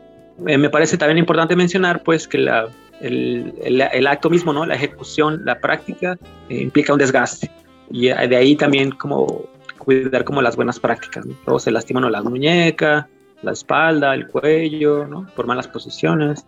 eh, 0.48 0.58
me 0.58 0.70
parece 0.70 0.98
también 0.98 1.18
importante 1.18 1.56
mencionar, 1.56 2.04
pues, 2.04 2.28
que 2.28 2.40
la, 2.40 2.68
el, 3.02 3.54
el, 3.62 4.08
acto 4.08 4.30
mismo, 4.30 4.54
¿no? 4.54 4.66
La 4.66 4.76
ejecución, 4.76 5.42
la 5.46 5.60
práctica, 5.60 6.18
eh, 6.50 6.62
implica 6.62 6.94
un 6.94 7.00
desgaste. 7.00 7.52
Y 7.92 8.08
de 8.08 8.36
ahí 8.36 8.56
también 8.56 8.92
como 8.92 9.46
cuidar 9.78 10.24
como 10.24 10.42
las 10.42 10.56
buenas 10.56 10.80
prácticas, 10.80 11.26
¿no? 11.26 11.36
Luego 11.46 11.60
se 11.60 11.72
lastiman 11.72 12.12
la 12.12 12.24
muñeca, 12.24 13.08
la 13.42 13.52
espalda, 13.52 14.14
el 14.14 14.28
cuello, 14.28 15.06
¿no? 15.06 15.28
Por 15.36 15.46
malas 15.46 15.68
posiciones. 15.68 16.46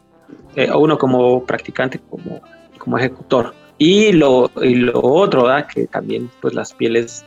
Eh, 0.56 0.70
uno 0.72 0.98
como 0.98 1.46
practicante, 1.46 2.00
como, 2.10 2.42
como 2.78 2.98
ejecutor. 2.98 3.54
Y 3.78 4.12
lo, 4.12 4.50
y 4.62 4.76
lo 4.76 5.00
otro, 5.00 5.44
¿verdad? 5.44 5.68
Que 5.68 5.86
también, 5.88 6.30
pues, 6.42 6.54
las 6.54 6.74
pieles 6.74 7.24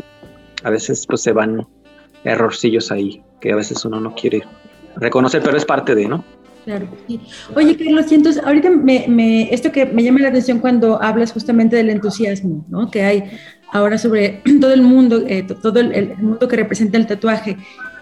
a 0.62 0.70
veces 0.70 1.06
pues 1.06 1.22
se 1.22 1.32
van 1.32 1.66
errorcillos 2.24 2.90
ahí 2.90 3.22
que 3.40 3.52
a 3.52 3.56
veces 3.56 3.84
uno 3.84 4.00
no 4.00 4.14
quiere 4.14 4.42
reconocer, 4.96 5.42
pero 5.42 5.56
es 5.56 5.64
parte 5.64 5.94
de, 5.94 6.06
¿no? 6.06 6.24
Claro, 6.70 6.86
sí. 7.08 7.20
Oye, 7.56 7.76
Carlos, 7.76 8.12
y 8.12 8.14
entonces 8.14 8.40
ahorita 8.44 8.70
me, 8.70 9.06
me, 9.08 9.52
esto 9.52 9.72
que 9.72 9.86
me 9.86 10.04
llama 10.04 10.20
la 10.20 10.28
atención 10.28 10.60
cuando 10.60 11.02
hablas 11.02 11.32
justamente 11.32 11.74
del 11.74 11.90
entusiasmo, 11.90 12.64
¿no? 12.68 12.88
Que 12.92 13.02
hay 13.02 13.24
ahora 13.72 13.98
sobre 13.98 14.40
todo 14.60 14.72
el 14.72 14.82
mundo, 14.82 15.24
eh, 15.26 15.44
todo 15.60 15.80
el, 15.80 16.16
mundo 16.18 16.46
que 16.46 16.54
representa 16.54 16.96
el 16.96 17.08
tatuaje. 17.08 17.56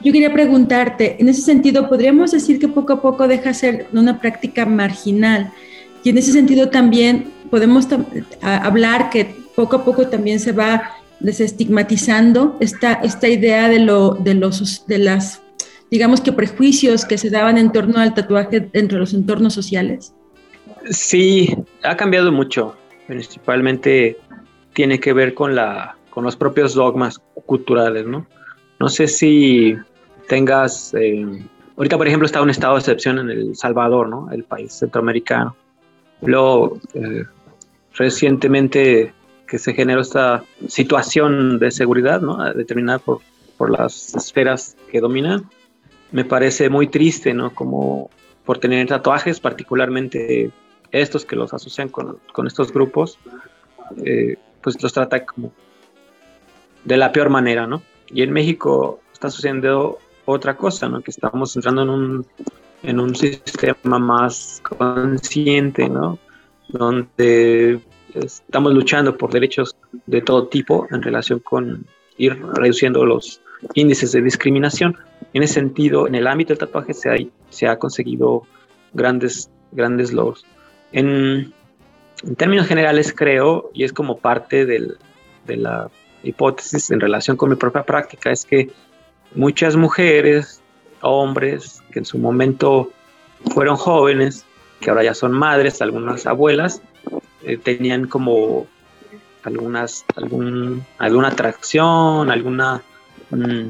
Yo 0.04 0.12
quería 0.12 0.30
preguntarte, 0.30 1.16
en 1.18 1.30
ese 1.30 1.40
sentido, 1.40 1.88
¿podríamos 1.88 2.32
decir 2.32 2.58
que 2.58 2.68
poco 2.68 2.92
a 2.92 3.00
poco 3.00 3.26
deja 3.26 3.54
ser 3.54 3.86
una 3.94 4.20
práctica 4.20 4.66
marginal? 4.66 5.50
Y 6.04 6.10
en 6.10 6.18
ese 6.18 6.32
sentido 6.32 6.68
también 6.68 7.32
podemos 7.50 7.88
hablar 8.42 9.08
que 9.08 9.34
poco 9.56 9.76
a 9.76 9.84
poco 9.86 10.08
también 10.08 10.40
se 10.40 10.52
va 10.52 10.90
desestigmatizando 11.20 12.58
esta, 12.60 12.92
esta 13.02 13.28
idea 13.28 13.70
de, 13.70 13.78
lo, 13.78 14.10
de, 14.10 14.34
los, 14.34 14.86
de 14.86 14.98
las, 14.98 15.40
digamos 15.90 16.20
que 16.20 16.32
prejuicios 16.32 17.04
que 17.04 17.18
se 17.18 17.30
daban 17.30 17.58
en 17.58 17.72
torno 17.72 17.98
al 17.98 18.14
tatuaje 18.14 18.68
entre 18.72 18.98
los 18.98 19.14
entornos 19.14 19.54
sociales? 19.54 20.14
Sí, 20.90 21.54
ha 21.82 21.96
cambiado 21.96 22.32
mucho. 22.32 22.76
Principalmente 23.06 24.18
tiene 24.74 25.00
que 25.00 25.12
ver 25.12 25.34
con, 25.34 25.54
la, 25.54 25.96
con 26.10 26.24
los 26.24 26.36
propios 26.36 26.74
dogmas 26.74 27.20
culturales, 27.46 28.06
¿no? 28.06 28.26
No 28.78 28.88
sé 28.88 29.08
si 29.08 29.76
tengas... 30.28 30.94
Eh, 30.94 31.44
ahorita, 31.76 31.96
por 31.96 32.06
ejemplo, 32.06 32.26
está 32.26 32.42
un 32.42 32.50
estado 32.50 32.74
de 32.74 32.80
excepción 32.80 33.18
en 33.18 33.30
El 33.30 33.56
Salvador, 33.56 34.08
¿no? 34.08 34.30
El 34.30 34.44
país 34.44 34.72
centroamericano. 34.72 35.56
Luego, 36.22 36.78
eh, 36.94 37.24
recientemente 37.94 39.12
que 39.46 39.58
se 39.58 39.72
generó 39.72 40.02
esta 40.02 40.44
situación 40.68 41.58
de 41.58 41.70
seguridad, 41.70 42.20
¿no? 42.20 42.52
determinada 42.52 42.98
por, 42.98 43.20
por 43.56 43.70
las 43.70 44.14
esferas 44.14 44.76
que 44.90 45.00
dominan, 45.00 45.48
me 46.12 46.24
parece 46.24 46.68
muy 46.68 46.88
triste, 46.88 47.34
¿no? 47.34 47.54
Como 47.54 48.10
por 48.44 48.58
tener 48.58 48.86
tatuajes, 48.86 49.40
particularmente 49.40 50.50
estos 50.90 51.24
que 51.24 51.36
los 51.36 51.52
asocian 51.52 51.88
con, 51.88 52.18
con 52.32 52.46
estos 52.46 52.72
grupos, 52.72 53.18
eh, 54.04 54.36
pues 54.62 54.82
los 54.82 54.92
trata 54.92 55.24
como 55.24 55.52
de 56.84 56.96
la 56.96 57.12
peor 57.12 57.28
manera, 57.28 57.66
¿no? 57.66 57.82
Y 58.08 58.22
en 58.22 58.32
México 58.32 59.00
está 59.12 59.30
sucediendo 59.30 59.98
otra 60.24 60.56
cosa, 60.56 60.88
¿no? 60.88 61.00
Que 61.02 61.10
estamos 61.10 61.54
entrando 61.56 61.82
en 61.82 61.90
un, 61.90 62.26
en 62.82 63.00
un 63.00 63.14
sistema 63.14 63.98
más 63.98 64.62
consciente, 64.62 65.88
¿no? 65.88 66.18
Donde 66.68 67.80
estamos 68.14 68.72
luchando 68.72 69.16
por 69.16 69.30
derechos 69.30 69.76
de 70.06 70.22
todo 70.22 70.48
tipo 70.48 70.86
en 70.90 71.02
relación 71.02 71.40
con 71.40 71.86
ir 72.16 72.40
reduciendo 72.54 73.04
los 73.04 73.40
índices 73.74 74.12
de 74.12 74.22
discriminación. 74.22 74.96
En 75.32 75.42
ese 75.42 75.54
sentido, 75.54 76.06
en 76.06 76.14
el 76.14 76.26
ámbito 76.26 76.52
del 76.52 76.58
tatuaje 76.58 76.94
se 76.94 77.10
ha, 77.10 77.16
se 77.50 77.68
ha 77.68 77.78
conseguido 77.78 78.44
grandes, 78.92 79.50
grandes 79.72 80.12
logros. 80.12 80.44
En, 80.92 81.52
términos 82.36 82.66
generales, 82.66 83.14
creo, 83.14 83.70
y 83.74 83.84
es 83.84 83.92
como 83.92 84.18
parte 84.18 84.66
de 84.66 84.96
la 85.46 85.90
hipótesis 86.22 86.90
en 86.90 87.00
relación 87.00 87.36
con 87.36 87.50
mi 87.50 87.56
propia 87.56 87.84
práctica, 87.84 88.30
es 88.30 88.44
que 88.44 88.70
muchas 89.34 89.76
mujeres, 89.76 90.60
hombres, 91.00 91.82
que 91.92 92.00
en 92.00 92.04
su 92.04 92.18
momento 92.18 92.90
fueron 93.54 93.76
jóvenes, 93.76 94.44
que 94.80 94.90
ahora 94.90 95.04
ya 95.04 95.14
son 95.14 95.32
madres, 95.32 95.80
algunas 95.82 96.26
abuelas, 96.26 96.82
eh, 97.42 97.56
tenían 97.56 98.06
como 98.06 98.66
algunas, 99.44 100.04
alguna 100.98 101.28
atracción, 101.28 102.30
alguna 102.30 102.82
mm, 103.30 103.68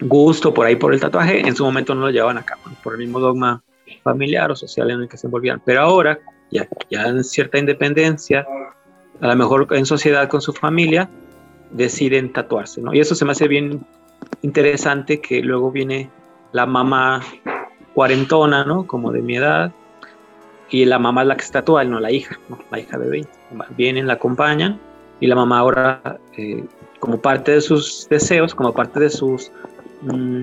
gusto 0.00 0.54
por 0.54 0.66
ahí 0.66 0.76
por 0.76 0.94
el 0.94 1.00
tatuaje, 1.00 1.40
en 1.40 1.54
su 1.54 1.64
momento 1.64 1.94
no 1.94 2.02
lo 2.02 2.10
llevaban 2.10 2.38
a 2.38 2.44
cabo, 2.44 2.62
por 2.82 2.94
el 2.94 3.00
mismo 3.00 3.20
dogma 3.20 3.62
familiar 4.02 4.50
o 4.50 4.56
social 4.56 4.90
en 4.90 5.02
el 5.02 5.08
que 5.08 5.16
se 5.16 5.26
envolvían. 5.26 5.60
Pero 5.64 5.82
ahora, 5.82 6.18
ya, 6.50 6.68
ya 6.90 7.02
en 7.04 7.24
cierta 7.24 7.58
independencia, 7.58 8.46
a 9.20 9.26
lo 9.26 9.36
mejor 9.36 9.66
en 9.70 9.86
sociedad 9.86 10.28
con 10.28 10.40
su 10.40 10.52
familia, 10.52 11.08
deciden 11.70 12.32
tatuarse, 12.32 12.80
¿no? 12.80 12.94
Y 12.94 13.00
eso 13.00 13.14
se 13.14 13.24
me 13.24 13.32
hace 13.32 13.48
bien 13.48 13.84
interesante 14.42 15.20
que 15.20 15.40
luego 15.40 15.70
viene 15.70 16.10
la 16.52 16.66
mamá 16.66 17.22
cuarentona, 17.94 18.64
¿no? 18.64 18.86
Como 18.86 19.12
de 19.12 19.22
mi 19.22 19.36
edad, 19.36 19.72
y 20.70 20.84
la 20.84 20.98
mamá 20.98 21.22
es 21.22 21.28
la 21.28 21.36
que 21.36 21.44
está 21.44 21.60
actual, 21.60 21.90
no 21.90 22.00
la 22.00 22.10
hija, 22.10 22.38
la 22.70 22.80
hija 22.80 22.98
de 22.98 23.08
20. 23.08 23.30
Vienen, 23.76 24.06
la 24.06 24.14
acompañan 24.14 24.80
y 25.20 25.26
la 25.26 25.34
mamá 25.34 25.58
ahora, 25.58 26.18
eh, 26.36 26.64
como 26.98 27.18
parte 27.20 27.52
de 27.52 27.60
sus 27.60 28.06
deseos, 28.08 28.54
como 28.54 28.72
parte 28.72 29.00
de 29.00 29.10
sus 29.10 29.50
mm, 30.02 30.42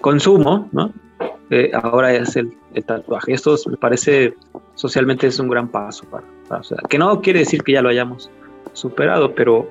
consumo, 0.00 0.68
¿no? 0.72 0.92
Eh, 1.50 1.70
ahora 1.74 2.12
es 2.14 2.36
el, 2.36 2.52
tatuaje. 2.86 3.34
Esto 3.34 3.56
me 3.66 3.76
parece 3.76 4.34
socialmente 4.74 5.26
es 5.26 5.38
un 5.38 5.48
gran 5.48 5.68
paso 5.68 6.06
para, 6.06 6.24
que 6.88 6.96
no 6.96 7.20
quiere 7.20 7.40
decir 7.40 7.62
que 7.62 7.72
ya 7.72 7.82
lo 7.82 7.90
hayamos 7.90 8.30
superado, 8.72 9.34
pero, 9.34 9.68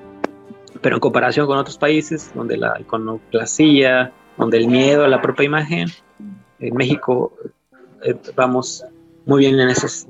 pero 0.80 0.96
en 0.96 1.00
comparación 1.00 1.46
con 1.46 1.58
otros 1.58 1.78
países 1.78 2.30
donde 2.34 2.56
la 2.56 2.80
iconoclasía, 2.80 4.12
donde 4.38 4.58
el 4.58 4.68
miedo 4.68 5.04
a 5.04 5.08
la 5.08 5.20
propia 5.20 5.44
imagen, 5.44 5.88
en 6.60 6.76
México 6.76 7.32
eh, 8.04 8.14
vamos 8.36 8.84
muy 9.26 9.40
bien 9.40 9.58
en 9.58 9.68
esas, 9.68 10.06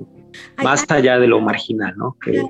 más 0.63 0.85
allá 0.89 1.17
de 1.17 1.27
lo 1.27 1.39
marginal, 1.39 1.95
¿no? 1.97 2.15
Que 2.23 2.43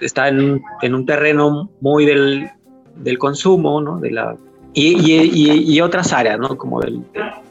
está 0.00 0.28
en, 0.28 0.62
en 0.82 0.94
un 0.94 1.06
terreno 1.06 1.70
muy 1.80 2.06
del, 2.06 2.50
del, 2.96 3.18
consumo, 3.18 3.80
¿no? 3.80 3.98
De 3.98 4.10
la, 4.10 4.36
y, 4.74 4.96
y, 4.98 5.74
y, 5.74 5.80
otras 5.80 6.12
áreas, 6.12 6.38
¿no? 6.38 6.56
Como 6.56 6.80
del, 6.80 7.02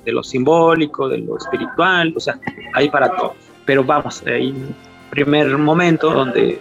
de, 0.05 0.11
lo 0.11 0.23
simbólico, 0.23 1.07
de 1.07 1.19
lo 1.19 1.37
espiritual, 1.37 2.13
o 2.15 2.19
sea, 2.19 2.39
hay 2.73 2.89
para 2.89 3.09
todo. 3.15 3.35
Pero 3.65 3.83
vamos, 3.83 4.23
hay 4.25 4.49
un 4.51 4.75
primer 5.09 5.57
momento 5.57 6.11
donde 6.11 6.59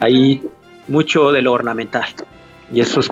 hay 0.00 0.42
mucho 0.88 1.32
de 1.32 1.42
lo 1.42 1.52
ornamental. 1.52 2.04
Y 2.72 2.80
eso 2.80 3.00
es 3.00 3.10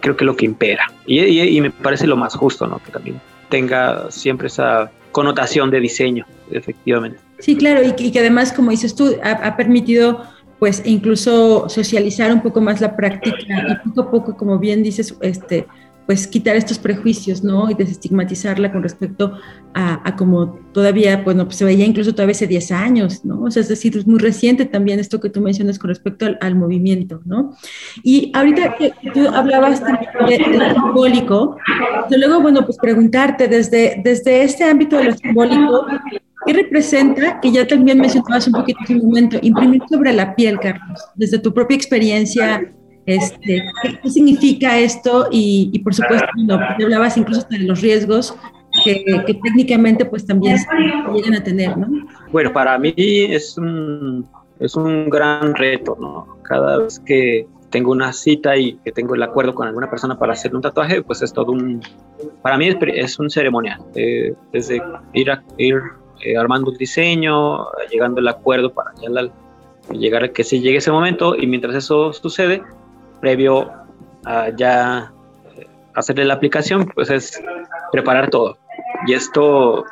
creo 0.00 0.16
que 0.16 0.24
lo 0.24 0.36
que 0.36 0.44
impera. 0.44 0.90
Y, 1.06 1.20
y, 1.20 1.60
me 1.60 1.70
parece 1.70 2.06
lo 2.06 2.16
más 2.16 2.34
justo, 2.34 2.66
¿no? 2.66 2.80
Que 2.84 2.90
también 2.90 3.20
tenga 3.48 4.10
siempre 4.10 4.48
esa 4.48 4.90
connotación 5.12 5.70
de 5.70 5.80
diseño, 5.80 6.26
efectivamente. 6.50 7.18
Sí, 7.38 7.56
claro, 7.56 7.80
y, 7.82 8.10
que 8.10 8.18
además, 8.18 8.52
como 8.52 8.70
dices 8.70 8.94
tú, 8.94 9.16
ha, 9.22 9.56
permitido 9.56 10.22
pues 10.64 10.80
incluso 10.86 11.68
socializar 11.68 12.32
un 12.32 12.40
poco 12.40 12.58
más 12.58 12.80
la 12.80 12.96
práctica 12.96 13.36
y 13.68 13.86
poco 13.86 14.00
a 14.00 14.10
poco, 14.10 14.34
como 14.34 14.58
bien 14.58 14.82
dices, 14.82 15.14
este, 15.20 15.66
pues 16.06 16.26
quitar 16.26 16.56
estos 16.56 16.78
prejuicios, 16.78 17.44
¿no? 17.44 17.70
Y 17.70 17.74
desestigmatizarla 17.74 18.72
con 18.72 18.82
respecto 18.82 19.34
a, 19.74 20.16
como 20.16 20.58
todavía, 20.72 21.18
bueno, 21.18 21.44
pues 21.44 21.56
se 21.56 21.66
veía 21.66 21.84
incluso 21.84 22.14
todavía 22.14 22.32
hace 22.32 22.46
10 22.46 22.72
años, 22.72 23.26
¿no? 23.26 23.42
O 23.42 23.50
sea, 23.50 23.60
es 23.60 23.68
decir, 23.68 23.94
es 23.94 24.06
muy 24.06 24.18
reciente 24.18 24.64
también 24.64 25.00
esto 25.00 25.20
que 25.20 25.28
tú 25.28 25.42
mencionas 25.42 25.78
con 25.78 25.88
respecto 25.88 26.24
al, 26.40 26.54
movimiento, 26.54 27.20
¿no? 27.26 27.54
Y 28.02 28.32
ahorita 28.32 28.76
que 28.76 28.94
tú 29.12 29.28
hablabas 29.28 29.82
de, 29.84 30.38
de, 30.38 30.38
lo 30.38 30.72
simbólico, 30.72 31.58
luego, 32.08 32.40
bueno, 32.40 32.64
pues 32.64 32.78
preguntarte 32.78 33.48
desde, 33.48 34.00
desde 34.02 34.44
este 34.44 34.64
ámbito 34.64 34.96
de 34.96 35.04
lo 35.04 35.12
simbólico, 35.12 35.84
¿Qué 36.46 36.52
representa, 36.52 37.40
que 37.40 37.52
ya 37.52 37.66
también 37.66 37.98
mencionabas 37.98 38.46
un 38.46 38.54
poquito 38.54 38.80
en 38.88 39.00
un 39.00 39.06
momento, 39.06 39.38
imprimir 39.42 39.82
sobre 39.88 40.12
la 40.12 40.34
piel, 40.34 40.58
Carlos, 40.60 41.00
desde 41.16 41.38
tu 41.38 41.52
propia 41.52 41.76
experiencia 41.76 42.62
este, 43.06 43.62
¿Qué 44.02 44.10
significa 44.10 44.78
esto? 44.78 45.28
Y, 45.30 45.78
por 45.80 45.94
supuesto, 45.94 46.26
no, 46.36 46.54
hablabas 46.54 47.16
incluso 47.16 47.46
de 47.50 47.58
los 47.60 47.80
riesgos 47.80 48.34
que, 48.84 49.04
técnicamente 49.42 50.04
pues 50.04 50.26
también 50.26 50.56
llegan 51.14 51.34
a 51.34 51.44
tener, 51.44 51.76
¿no? 51.76 51.86
Bueno, 52.32 52.52
para 52.52 52.78
mí 52.78 52.94
es 52.96 53.56
un, 53.58 54.26
es 54.58 54.74
un 54.74 55.10
gran 55.10 55.54
reto, 55.54 55.96
¿no? 56.00 56.38
Cada 56.42 56.78
vez 56.78 56.98
que 56.98 57.46
tengo 57.70 57.92
una 57.92 58.12
cita 58.12 58.56
y 58.56 58.74
que 58.84 58.92
tengo 58.92 59.14
el 59.14 59.22
acuerdo 59.22 59.54
con 59.54 59.68
alguna 59.68 59.90
persona 59.90 60.18
para 60.18 60.32
hacer 60.32 60.54
un 60.54 60.62
tatuaje, 60.62 61.02
pues 61.02 61.22
es 61.22 61.32
todo 61.32 61.52
un, 61.52 61.80
para 62.40 62.56
mí 62.56 62.68
es, 62.94 63.18
un 63.18 63.30
ceremonial, 63.30 63.80
eh, 63.94 64.34
desde 64.52 64.82
ir, 65.12 65.30
a, 65.30 65.42
ir 65.58 65.74
eh, 66.24 66.36
armando 66.36 66.70
un 66.70 66.76
diseño, 66.76 67.66
llegando 67.90 68.20
al 68.20 68.28
acuerdo 68.28 68.72
para 68.72 68.92
llegar 69.92 70.24
a 70.24 70.28
que 70.28 70.42
se 70.42 70.60
llegue 70.60 70.78
ese 70.78 70.90
momento 70.90 71.36
y 71.36 71.46
mientras 71.46 71.74
eso 71.74 72.12
sucede, 72.12 72.62
previo 73.20 73.70
a 74.24 74.48
ya 74.50 75.12
hacerle 75.94 76.24
la 76.24 76.34
aplicación, 76.34 76.86
pues 76.94 77.10
es 77.10 77.42
preparar 77.92 78.30
todo. 78.30 78.56
Y 79.06 79.12
esto, 79.12 79.84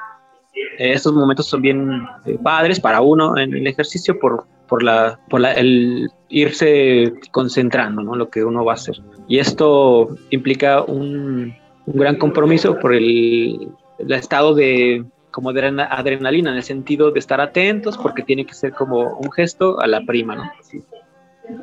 estos 0.79 1.13
momentos 1.13 1.47
son 1.47 1.63
bien 1.63 2.07
eh, 2.25 2.39
padres 2.43 2.81
para 2.81 3.01
uno 3.01 3.37
en 3.37 3.55
el 3.55 3.67
ejercicio 3.67 4.19
por, 4.19 4.47
por, 4.69 4.83
la, 4.83 5.21
por 5.29 5.41
la, 5.41 5.53
el 5.53 6.11
irse 6.29 7.13
concentrando, 7.31 8.03
¿no? 8.03 8.17
Lo 8.17 8.31
que 8.31 8.45
uno 8.45 8.65
va 8.65 8.73
a 8.73 8.75
hacer. 8.77 8.97
Y 9.29 9.39
esto 9.39 10.17
implica 10.31 10.83
un, 10.83 11.55
un 11.87 11.99
gran 11.99 12.17
compromiso 12.17 12.79
por 12.79 12.95
el, 12.95 13.69
el 13.99 14.13
estado 14.13 14.55
de 14.55 15.05
como 15.33 15.51
adrenalina 15.51 16.51
en 16.51 16.57
el 16.57 16.63
sentido 16.63 17.11
de 17.11 17.19
estar 17.19 17.41
atentos 17.41 17.99
porque 17.99 18.23
tiene 18.23 18.47
que 18.47 18.55
ser 18.55 18.73
como 18.73 19.17
un 19.17 19.33
gesto 19.33 19.81
a 19.81 19.87
la 19.87 20.03
prima, 20.03 20.37
¿no? 20.37 20.53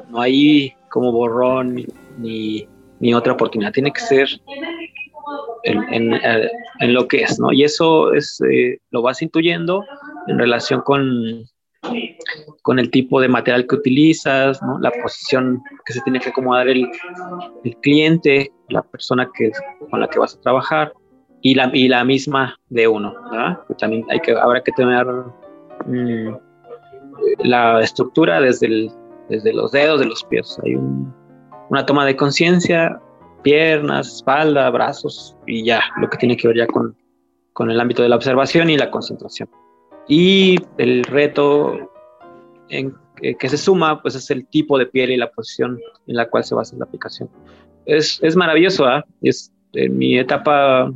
No 0.10 0.20
hay 0.20 0.74
como 0.90 1.12
borrón 1.12 1.86
ni, 2.18 2.68
ni 3.00 3.14
otra 3.14 3.34
oportunidad, 3.34 3.72
tiene 3.72 3.94
que 3.94 4.02
ser 4.02 4.28
en, 5.64 6.14
eh, 6.14 6.50
lo 6.82 7.08
que 7.08 7.22
es, 7.22 7.40
¿no? 7.40 7.54
Y 7.54 7.64
eso 7.64 8.14
es, 8.14 8.42
eh, 8.42 8.80
lo 8.92 9.02
vas 9.02 9.22
intuyendo 9.22 9.86
en 10.28 10.40
relación 10.40 10.82
con, 10.82 11.46
con 12.62 12.80
el 12.80 12.90
tipo 12.90 13.22
de 13.22 13.28
material 13.28 13.68
que 13.68 13.76
utilizas, 13.76 14.62
¿no? 14.62 14.80
la 14.80 14.92
posición 14.92 15.62
que 15.86 15.94
se 15.94 16.02
tiene 16.02 16.20
que 16.20 16.30
acomodar 16.30 16.68
el, 16.68 16.90
el 17.64 17.76
cliente, 17.78 18.52
la 18.70 18.82
persona 18.82 19.30
que, 19.34 19.52
con 19.90 20.00
la 20.00 20.08
que 20.08 20.20
vas 20.20 20.36
a 20.36 20.42
trabajar 20.42 20.94
y 21.42 21.56
la, 21.56 21.70
y 21.74 21.88
la 21.88 22.04
misma 22.04 22.56
de 22.70 22.88
uno. 22.88 23.14
También 23.78 24.06
hay 24.10 24.20
que, 24.20 24.34
habrá 24.34 24.62
que 24.62 24.72
tener 24.74 25.06
mm, 25.86 26.36
la 27.40 27.82
estructura 27.82 28.42
desde 28.42 28.68
el, 28.68 28.92
desde 29.30 29.54
los 29.54 29.72
dedos 29.72 30.00
de 30.00 30.08
los 30.08 30.24
pies. 30.26 30.60
Hay 30.64 30.78
una 31.70 31.86
toma 31.86 32.06
de 32.06 32.16
conciencia, 32.16 33.00
piernas, 33.44 34.16
espalda, 34.16 34.70
brazos 34.70 35.36
y 35.46 35.64
ya, 35.64 35.82
lo 35.98 36.10
que 36.10 36.18
tiene 36.18 36.36
que 36.36 36.48
ver 36.48 36.58
ya 36.58 36.68
con, 36.68 36.96
con 37.54 37.72
el 37.72 37.80
ámbito 37.80 38.04
de 38.04 38.10
la 38.10 38.16
observación 38.16 38.70
y 38.70 38.78
la 38.78 38.92
concentración. 38.92 39.50
Y 40.08 40.58
el 40.78 41.04
reto 41.04 41.92
en, 42.70 42.96
que 43.22 43.50
se 43.50 43.58
suma, 43.58 44.02
pues 44.02 44.16
es 44.16 44.30
el 44.32 44.48
tipo 44.48 44.78
de 44.78 44.88
piel 44.88 45.12
y 45.12 45.18
la 45.18 45.30
posición 45.30 45.80
en 46.08 46.16
la 46.16 46.30
cual 46.30 46.44
se 46.44 46.56
basa 46.56 46.76
la 46.78 46.86
aplicación. 46.86 47.30
Es, 47.86 48.20
es 48.22 48.36
maravilloso, 48.36 48.86
¿ah? 48.86 49.06
Es, 49.22 49.54
en 49.74 49.98
mi 49.98 50.18
etapa 50.18 50.92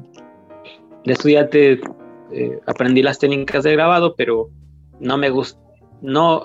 de 1.06 1.14
estudiante 1.14 1.82
eh, 2.32 2.60
aprendí 2.66 3.02
las 3.02 3.20
técnicas 3.20 3.64
de 3.64 3.74
grabado, 3.74 4.16
pero 4.16 4.50
no 5.00 5.18
me 5.18 5.30
gusta, 5.30 5.60
no, 6.02 6.44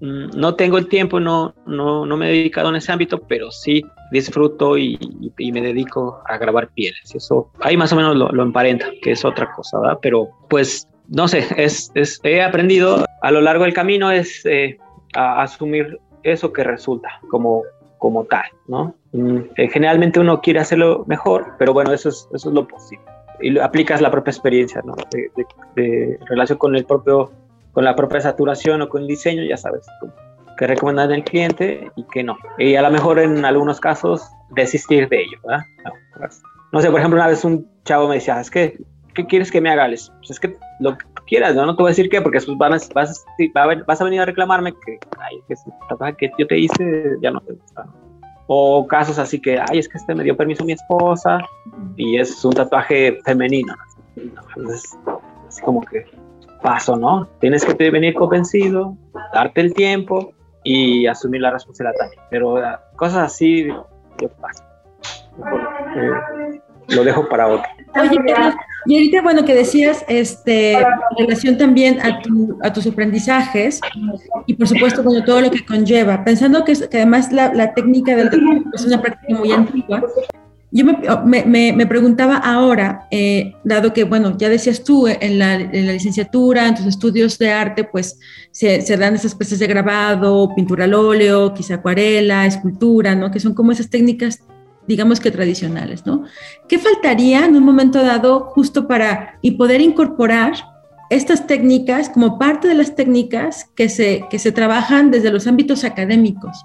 Mm, 0.00 0.38
no 0.38 0.54
tengo 0.54 0.76
el 0.76 0.88
tiempo, 0.88 1.20
no, 1.20 1.54
no, 1.64 2.04
no, 2.04 2.16
me 2.16 2.28
he 2.28 2.36
dedicado 2.36 2.68
en 2.68 2.76
ese 2.76 2.92
ámbito, 2.92 3.18
pero 3.22 3.50
sí 3.50 3.82
disfruto 4.12 4.76
y, 4.76 4.98
me 5.38 5.60
dedico 5.62 6.20
a 6.26 6.36
grabar 6.36 6.68
pieles. 6.68 7.14
Eso 7.14 7.50
ahí 7.60 7.76
más 7.76 7.92
o 7.92 7.96
menos 7.96 8.14
lo, 8.14 8.42
emparenta, 8.42 8.86
que 9.02 9.12
es 9.12 9.24
otra 9.24 9.50
cosa, 9.52 9.80
¿verdad? 9.80 9.98
Pero 10.02 10.28
pues 10.48 10.86
no 11.08 11.28
sé, 11.28 11.46
es, 11.56 11.90
he 12.24 12.42
aprendido 12.42 13.04
a 13.22 13.30
lo 13.30 13.40
largo 13.40 13.64
del 13.64 13.72
camino 13.72 14.10
es 14.10 14.44
eh, 14.44 14.78
a 15.14 15.42
asumir 15.42 15.98
eso 16.22 16.52
que 16.52 16.64
resulta 16.64 17.20
como, 17.30 17.62
como 17.98 18.24
tal, 18.24 18.44
¿no? 18.68 18.94
Mm, 19.12 19.38
eh, 19.56 19.68
generalmente 19.68 20.20
uno 20.20 20.40
quiere 20.42 20.60
hacerlo 20.60 21.04
mejor, 21.06 21.54
pero 21.58 21.72
bueno, 21.72 21.92
eso 21.92 22.10
es, 22.10 22.28
eso 22.34 22.48
es 22.50 22.54
lo 22.54 22.68
posible. 22.68 23.15
Y 23.40 23.58
aplicas 23.58 24.00
la 24.00 24.10
propia 24.10 24.30
experiencia, 24.30 24.82
¿no? 24.84 24.94
de 25.74 26.18
relación 26.28 26.58
con 26.58 26.74
el 26.74 26.84
propio 26.84 27.30
con 27.76 27.84
la 27.84 27.94
propia 27.94 28.22
saturación 28.22 28.80
o 28.80 28.88
con 28.88 29.02
el 29.02 29.06
diseño, 29.06 29.42
ya 29.44 29.58
sabes 29.58 29.86
qué 30.56 30.66
recomendar 30.66 31.12
al 31.12 31.22
cliente 31.24 31.90
y 31.94 32.04
qué 32.04 32.22
no. 32.22 32.38
Y 32.56 32.74
a 32.74 32.80
lo 32.80 32.90
mejor 32.90 33.18
en 33.18 33.44
algunos 33.44 33.80
casos 33.80 34.30
desistir 34.54 35.10
de 35.10 35.20
ello, 35.20 35.38
¿verdad? 35.44 35.62
No, 35.84 35.92
pues, 36.16 36.42
no 36.72 36.80
sé, 36.80 36.90
por 36.90 37.00
ejemplo, 37.00 37.20
una 37.20 37.28
vez 37.28 37.44
un 37.44 37.68
chavo 37.84 38.08
me 38.08 38.14
decía, 38.14 38.40
es 38.40 38.50
que, 38.50 38.78
¿qué 39.12 39.26
quieres 39.26 39.50
que 39.50 39.60
me 39.60 39.68
haga? 39.68 39.88
Pues 39.88 40.30
es 40.30 40.40
que 40.40 40.56
lo 40.80 40.96
que 40.96 41.04
quieras, 41.26 41.54
¿no? 41.54 41.66
No 41.66 41.76
te 41.76 41.82
voy 41.82 41.90
a 41.90 41.92
decir 41.92 42.08
qué, 42.08 42.22
porque 42.22 42.36
después 42.38 42.56
vas, 42.56 42.88
vas, 42.94 43.26
vas 43.86 44.00
a 44.00 44.04
venir 44.04 44.22
a 44.22 44.24
reclamarme 44.24 44.72
que, 44.72 44.98
ay, 45.18 45.36
que 45.46 46.16
que 46.16 46.32
yo 46.38 46.46
te 46.46 46.58
hice 46.58 47.18
ya 47.20 47.30
no 47.30 47.40
te 47.42 47.52
gusta. 47.52 47.86
O 48.46 48.86
casos 48.86 49.18
así 49.18 49.40
que, 49.40 49.58
ay, 49.58 49.78
es 49.78 49.88
que 49.88 49.98
este 49.98 50.14
me 50.14 50.22
dio 50.22 50.36
permiso 50.36 50.64
mi 50.64 50.72
esposa 50.72 51.38
y 51.96 52.18
es 52.18 52.44
un 52.44 52.52
tatuaje 52.52 53.18
femenino. 53.24 53.74
No, 54.56 54.72
es 54.72 54.96
así 55.48 55.62
como 55.62 55.80
que 55.80 56.04
paso, 56.62 56.96
¿no? 56.96 57.28
Tienes 57.40 57.64
que 57.64 57.90
venir 57.90 58.14
convencido, 58.14 58.96
darte 59.32 59.60
el 59.60 59.74
tiempo 59.74 60.32
y 60.62 61.06
asumir 61.06 61.40
la 61.40 61.50
responsabilidad 61.50 61.98
también. 61.98 62.22
Pero 62.30 62.56
ah, 62.58 62.80
cosas 62.96 63.32
así, 63.32 63.66
yo 63.66 64.28
paso. 64.40 64.64
Eh, 65.96 66.60
lo 66.88 67.04
dejo 67.04 67.28
para 67.28 67.48
otro. 67.48 67.66
Oye, 68.00 68.18
y 68.86 68.94
ahorita, 68.94 69.22
bueno, 69.22 69.44
que 69.44 69.54
decías, 69.54 70.04
este, 70.06 70.74
en 70.74 70.86
relación 71.18 71.58
también 71.58 71.98
a, 72.00 72.20
a, 72.62 72.72
tus 72.72 72.86
aprendizajes 72.86 73.80
y 74.46 74.54
por 74.54 74.68
supuesto, 74.68 75.02
con 75.02 75.24
todo 75.24 75.40
lo 75.40 75.50
que 75.50 75.64
conlleva, 75.64 76.22
pensando 76.24 76.64
que, 76.64 76.74
que 76.74 76.98
además 76.98 77.32
la, 77.32 77.52
la 77.52 77.74
técnica 77.74 78.14
del 78.14 78.30
es 78.74 78.84
una 78.84 79.02
práctica 79.02 79.34
muy 79.34 79.50
antigua, 79.50 80.04
yo 80.72 80.84
me, 80.84 81.72
me, 81.72 81.86
preguntaba 81.86 82.36
ahora, 82.36 83.06
eh, 83.10 83.54
dado 83.64 83.92
que, 83.92 84.04
bueno, 84.04 84.36
ya 84.36 84.48
decías 84.48 84.84
tú, 84.84 85.06
en 85.06 85.38
la, 85.38 85.54
en 85.54 85.86
la, 85.86 85.92
licenciatura, 85.92 86.68
en 86.68 86.74
tus 86.74 86.86
estudios 86.86 87.38
de 87.38 87.50
arte, 87.50 87.84
pues 87.84 88.18
se, 88.50 88.82
se, 88.82 88.96
dan 88.96 89.14
esas 89.14 89.32
especies 89.32 89.60
de 89.60 89.68
grabado, 89.68 90.52
pintura 90.54 90.84
al 90.84 90.94
óleo, 90.94 91.54
quizá 91.54 91.76
acuarela, 91.76 92.46
escultura, 92.46 93.14
¿no? 93.14 93.30
Que 93.30 93.40
son 93.40 93.54
como 93.54 93.72
esas 93.72 93.88
técnicas, 93.88 94.40
digamos 94.86 95.20
que 95.20 95.30
tradicionales, 95.30 96.06
¿no? 96.06 96.24
¿Qué 96.68 96.78
faltaría 96.78 97.44
en 97.44 97.56
un 97.56 97.64
momento 97.64 98.02
dado 98.02 98.40
justo 98.40 98.86
para 98.86 99.38
y 99.42 99.52
poder 99.52 99.80
incorporar 99.80 100.54
estas 101.10 101.46
técnicas 101.46 102.08
como 102.08 102.38
parte 102.38 102.68
de 102.68 102.74
las 102.74 102.96
técnicas 102.96 103.70
que 103.76 103.88
se, 103.88 104.24
que 104.30 104.38
se 104.38 104.52
trabajan 104.52 105.10
desde 105.10 105.30
los 105.30 105.46
ámbitos 105.46 105.84
académicos? 105.84 106.64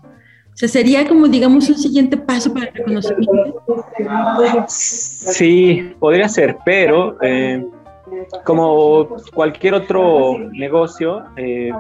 O 0.54 0.58
sea, 0.58 0.68
sería 0.68 1.08
como, 1.08 1.28
digamos, 1.28 1.70
un 1.70 1.78
siguiente 1.78 2.18
paso 2.18 2.54
para 2.54 2.68
el 2.68 2.74
reconocimiento. 2.74 3.64
Sí, 4.68 5.94
podría 5.98 6.28
ser, 6.28 6.58
pero 6.66 7.18
eh, 7.22 7.66
como 8.44 9.08
cualquier 9.34 9.76
otro 9.76 10.38
negocio, 10.52 11.24
eh, 11.38 11.72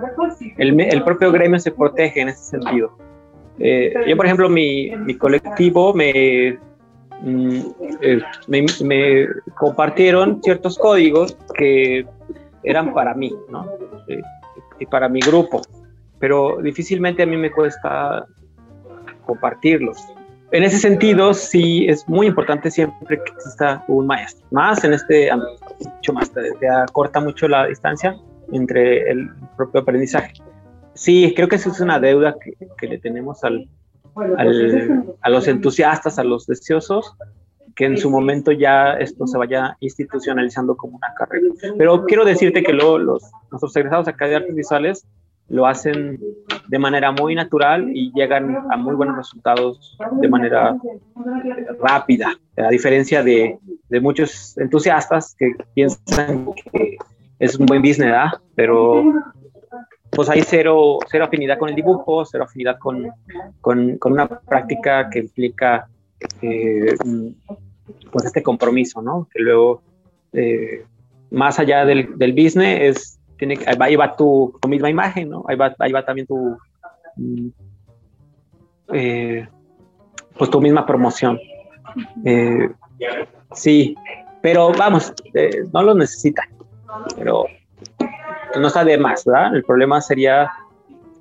el, 0.57 1.03
propio 1.03 1.31
gremio 1.31 1.59
se 1.59 1.71
protege 1.71 2.21
en 2.21 2.29
ese 2.29 2.43
sentido. 2.43 2.95
Eh, 3.59 3.93
yo, 4.07 4.17
por 4.17 4.25
ejemplo, 4.25 4.49
mi, 4.49 4.91
mi 4.95 5.15
colectivo 5.15 5.93
me, 5.93 6.57
mm, 7.21 7.59
me, 8.47 8.65
me, 8.83 9.27
compartieron 9.55 10.41
ciertos 10.41 10.77
códigos 10.77 11.37
que 11.55 12.05
eran 12.63 12.93
para 12.93 13.13
mí, 13.13 13.33
¿no? 13.49 13.65
y 14.81 14.85
para 14.87 15.07
mi 15.07 15.19
grupo, 15.19 15.61
pero 16.19 16.57
difícilmente 16.61 17.23
a 17.23 17.25
mí 17.25 17.37
me 17.37 17.51
cuesta 17.51 18.25
compartirlos. 19.25 19.97
En 20.51 20.63
ese 20.63 20.79
sentido, 20.79 21.33
sí 21.33 21.85
es 21.87 22.07
muy 22.09 22.27
importante 22.27 22.69
siempre 22.69 23.21
que 23.23 23.31
exista 23.31 23.85
un 23.87 24.07
maestro, 24.07 24.45
más 24.51 24.83
en 24.83 24.93
este 24.93 25.31
ámbito, 25.31 25.53
mucho 25.79 26.13
más, 26.13 26.31
te, 26.31 26.69
acorta 26.69 27.21
mucho 27.21 27.47
la 27.47 27.67
distancia 27.67 28.17
entre 28.51 29.09
el 29.09 29.29
propio 29.55 29.81
aprendizaje. 29.81 30.33
Sí, 30.93 31.33
creo 31.35 31.47
que 31.47 31.55
eso 31.55 31.71
es 31.71 31.79
una 31.79 31.99
deuda 31.99 32.35
que, 32.77 32.87
le 32.87 32.97
tenemos 32.97 33.43
al, 33.43 33.67
a 34.15 35.29
los 35.29 35.47
entusiastas, 35.47 36.19
a 36.19 36.23
los 36.23 36.45
deseosos, 36.47 37.15
que 37.75 37.85
en 37.85 37.97
su 37.97 38.09
momento 38.09 38.51
ya 38.51 38.93
esto 38.93 39.25
se 39.27 39.37
vaya 39.37 39.77
institucionalizando 39.79 40.75
como 40.75 40.97
una 40.97 41.13
carrera. 41.15 41.47
Pero 41.77 42.05
quiero 42.05 42.25
decirte 42.25 42.63
que 42.63 42.73
luego 42.73 42.97
los, 42.97 43.23
nuestros 43.49 43.75
egresados 43.75 44.07
acá 44.07 44.27
de 44.27 44.35
artes 44.35 44.55
visuales 44.55 45.07
lo 45.51 45.67
hacen 45.67 46.19
de 46.67 46.79
manera 46.79 47.11
muy 47.11 47.35
natural 47.35 47.89
y 47.93 48.11
llegan 48.13 48.57
a 48.71 48.77
muy 48.77 48.95
buenos 48.95 49.17
resultados 49.17 49.97
de 50.21 50.29
manera 50.29 50.77
rápida, 51.81 52.37
a 52.55 52.69
diferencia 52.69 53.21
de, 53.21 53.57
muchos 54.01 54.57
entusiastas 54.57 55.35
que 55.37 55.53
piensan 55.73 56.53
que 56.71 56.97
es 57.39 57.57
un 57.57 57.65
buen 57.65 57.81
business. 57.81 58.31
Pero 58.55 59.03
pues 60.11 60.29
hay 60.29 60.41
cero, 60.41 60.99
cero 61.09 61.25
afinidad 61.25 61.57
con 61.57 61.69
el 61.69 61.75
dibujo, 61.75 62.25
cero 62.25 62.43
afinidad 62.43 62.77
con, 62.77 63.11
con, 63.61 63.97
una 64.03 64.27
práctica 64.27 65.09
que 65.09 65.19
implica 65.19 65.87
eh, 66.41 66.95
pues 68.11 68.25
este 68.25 68.43
compromiso, 68.43 69.01
¿no? 69.01 69.27
Que 69.33 69.41
luego, 69.41 69.81
eh, 70.33 70.85
más 71.29 71.59
allá 71.59 71.85
del, 71.85 72.17
del 72.17 72.33
business, 72.33 72.79
es, 72.81 73.19
tiene, 73.37 73.57
ahí 73.79 73.95
va 73.95 74.15
tu, 74.15 74.53
misma 74.67 74.89
imagen, 74.89 75.29
¿no? 75.29 75.45
Ahí 75.47 75.55
va, 75.55 75.73
ahí 75.79 75.91
va 75.93 76.05
también 76.05 76.27
tu, 76.27 76.57
mm, 77.15 77.47
eh, 78.93 79.47
pues 80.37 80.49
tu 80.49 80.59
misma 80.59 80.85
promoción. 80.85 81.39
Sí, 83.53 83.95
pero 84.41 84.71
vamos, 84.73 85.13
no 85.73 85.83
lo 85.83 85.95
necesita, 85.95 86.43
pero 87.15 87.45
no 88.59 88.67
está 88.67 88.83
de 88.83 88.97
más, 88.97 89.25
¿verdad? 89.25 89.55
El 89.55 89.63
problema 89.63 90.01
sería 90.01 90.51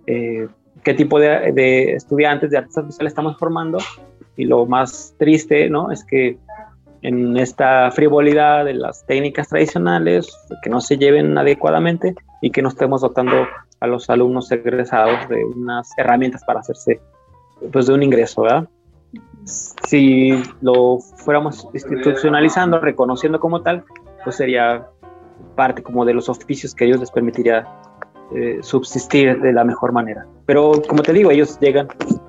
eh, 0.07 0.49
qué 0.83 0.95
tipo 0.95 1.19
de, 1.19 1.93
estudiantes 1.93 2.51
de 2.51 2.59
artes 2.59 2.75
visuales 2.87 3.11
estamos 3.11 3.37
formando 3.38 3.79
y 4.37 4.45
lo 4.45 4.66
más 4.66 5.14
triste, 5.19 5.69
¿no? 5.69 5.90
Es 5.90 6.05
que 6.05 6.38
en 7.03 7.37
esta 7.37 7.90
frivolidad 7.93 8.64
de 8.64 8.75
las 8.75 9.07
técnicas 9.07 9.49
tradicionales, 9.49 10.29
que 10.62 10.71
no 10.71 10.81
se 10.81 10.99
lleven 10.99 11.37
adecuadamente 11.38 12.14
y 12.43 12.51
que 12.51 12.62
no 12.62 12.69
estemos 12.69 13.01
dotando 13.01 13.47
a 13.81 13.87
los 13.87 14.11
alumnos 14.11 14.51
egresados 14.53 15.29
de 15.29 15.43
unas 15.45 15.90
herramientas 15.97 16.45
para 16.45 16.61
hacerse 16.61 17.01
pues 17.73 17.87
de 17.87 17.95
un 17.95 18.03
ingreso, 18.03 18.43
¿verdad? 18.43 18.69
Si 19.45 20.43
lo 20.61 20.99
fuéramos 20.99 21.66
institucionalizando, 21.73 22.79
reconociendo 22.79 23.40
como 23.40 23.62
tal, 23.62 23.85
pues 24.25 24.37
sería 24.37 24.87
parte 25.57 25.83
como 25.83 26.05
de 26.05 26.14
los 26.14 26.29
oficios 26.29 26.74
que 26.74 26.87
ellos 26.87 27.00
les 27.00 27.11
permitiría 27.11 27.66
eh, 28.35 28.59
subsistir 28.62 29.40
de 29.40 29.53
la 29.53 29.64
mejor 29.64 29.92
manera. 29.92 30.26
Pero 30.46 30.81
como 30.88 31.03
te 31.03 31.12
digo, 31.12 31.31
ellos 31.31 31.59
llegan 31.61 31.88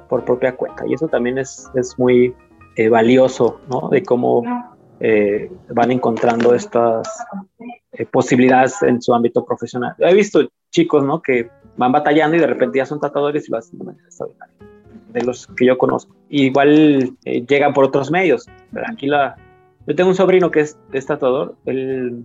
por 0.09 0.25
propia 0.25 0.55
cuenta 0.55 0.85
y 0.87 0.93
eso 0.93 1.07
también 1.07 1.37
es, 1.37 1.69
es 1.75 1.97
muy 1.97 2.33
eh, 2.75 2.89
valioso, 2.89 3.61
¿no? 3.69 3.89
De 3.89 4.03
cómo 4.03 4.43
eh, 5.03 5.51
van 5.69 5.91
encontrando 5.91 6.53
estas 6.53 7.07
eh, 7.93 8.05
posibilidades 8.05 8.81
en 8.83 9.01
su 9.01 9.13
ámbito 9.13 9.43
profesional. 9.43 9.95
He 9.97 10.13
visto 10.13 10.47
chicos, 10.69 11.03
¿no? 11.03 11.21
Que 11.21 11.49
van 11.75 11.91
batallando 11.91 12.37
y 12.37 12.39
de 12.39 12.45
repente 12.45 12.77
ya 12.77 12.85
son 12.85 12.99
tatuadores 12.99 13.47
y 13.47 13.51
lo 13.51 13.57
hacen 13.57 13.79
de 13.79 13.85
manera 13.85 14.05
extraordinaria, 14.05 14.55
de 15.09 15.23
los 15.23 15.47
que 15.47 15.65
yo 15.65 15.77
conozco. 15.77 16.15
Igual 16.29 17.17
eh, 17.25 17.45
llegan 17.47 17.73
por 17.73 17.85
otros 17.85 18.11
medios, 18.11 18.45
pero 18.71 18.85
aquí 18.91 19.07
la... 19.07 19.35
Yo 19.87 19.95
tengo 19.95 20.11
un 20.11 20.15
sobrino 20.15 20.51
que 20.51 20.59
es, 20.59 20.77
es 20.93 21.07
él 21.65 22.23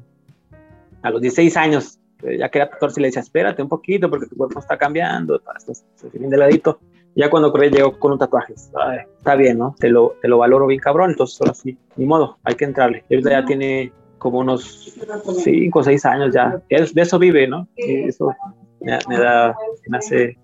a 1.06 1.10
los 1.10 1.20
16 1.20 1.56
años, 1.56 2.00
eh, 2.24 2.38
ya 2.38 2.48
que 2.48 2.58
era 2.58 2.68
tatuador, 2.68 2.92
se 2.92 3.00
le 3.00 3.08
decía, 3.08 3.22
espérate 3.22 3.62
un 3.62 3.68
poquito 3.68 4.10
porque 4.10 4.26
tu 4.26 4.36
cuerpo 4.36 4.58
está 4.58 4.76
cambiando, 4.76 5.40
estás 5.56 5.84
bien 6.12 6.30
de 6.30 6.36
ladito. 6.36 6.80
Ya 7.14 7.30
cuando 7.30 7.50
Correa 7.50 7.70
llegó 7.70 7.98
con 7.98 8.12
un 8.12 8.18
tatuaje, 8.18 8.54
está 8.54 9.36
bien, 9.36 9.58
¿no? 9.58 9.74
Te 9.78 9.88
lo, 9.88 10.16
te 10.20 10.28
lo 10.28 10.38
valoro 10.38 10.66
bien 10.66 10.80
cabrón, 10.80 11.10
entonces 11.10 11.40
ahora 11.40 11.54
sí, 11.54 11.78
ni 11.96 12.04
modo, 12.04 12.38
hay 12.42 12.56
que 12.56 12.64
entrarle. 12.66 13.04
Él 13.08 13.22
ya 13.22 13.44
tiene 13.44 13.92
como 14.18 14.40
unos 14.40 14.94
5 15.44 15.78
o 15.78 15.82
6 15.82 16.04
años 16.04 16.34
ya, 16.34 16.60
de 16.68 17.02
eso 17.02 17.18
vive, 17.18 17.46
¿no? 17.46 17.68
Y 17.76 18.08
eso 18.08 18.34
me, 18.80 18.98
me, 19.08 19.18
da, 19.18 19.56
me 19.88 19.98
hace 19.98 20.36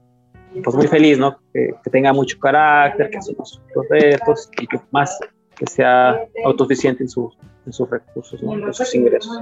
pues 0.62 0.76
muy 0.76 0.86
feliz, 0.86 1.18
¿no? 1.18 1.38
Que, 1.52 1.74
que 1.82 1.90
tenga 1.90 2.12
mucho 2.12 2.38
carácter, 2.38 3.10
que 3.10 3.18
asuma 3.18 3.44
sus 3.44 3.60
retos 3.90 4.48
y 4.58 4.66
que 4.66 4.78
más 4.92 5.18
que 5.56 5.66
sea 5.66 6.24
autosuficiente 6.44 7.02
en, 7.02 7.08
su, 7.08 7.32
en 7.66 7.72
sus 7.72 7.88
recursos, 7.88 8.42
¿no? 8.42 8.54
en 8.54 8.74
sus 8.74 8.94
ingresos. 8.94 9.38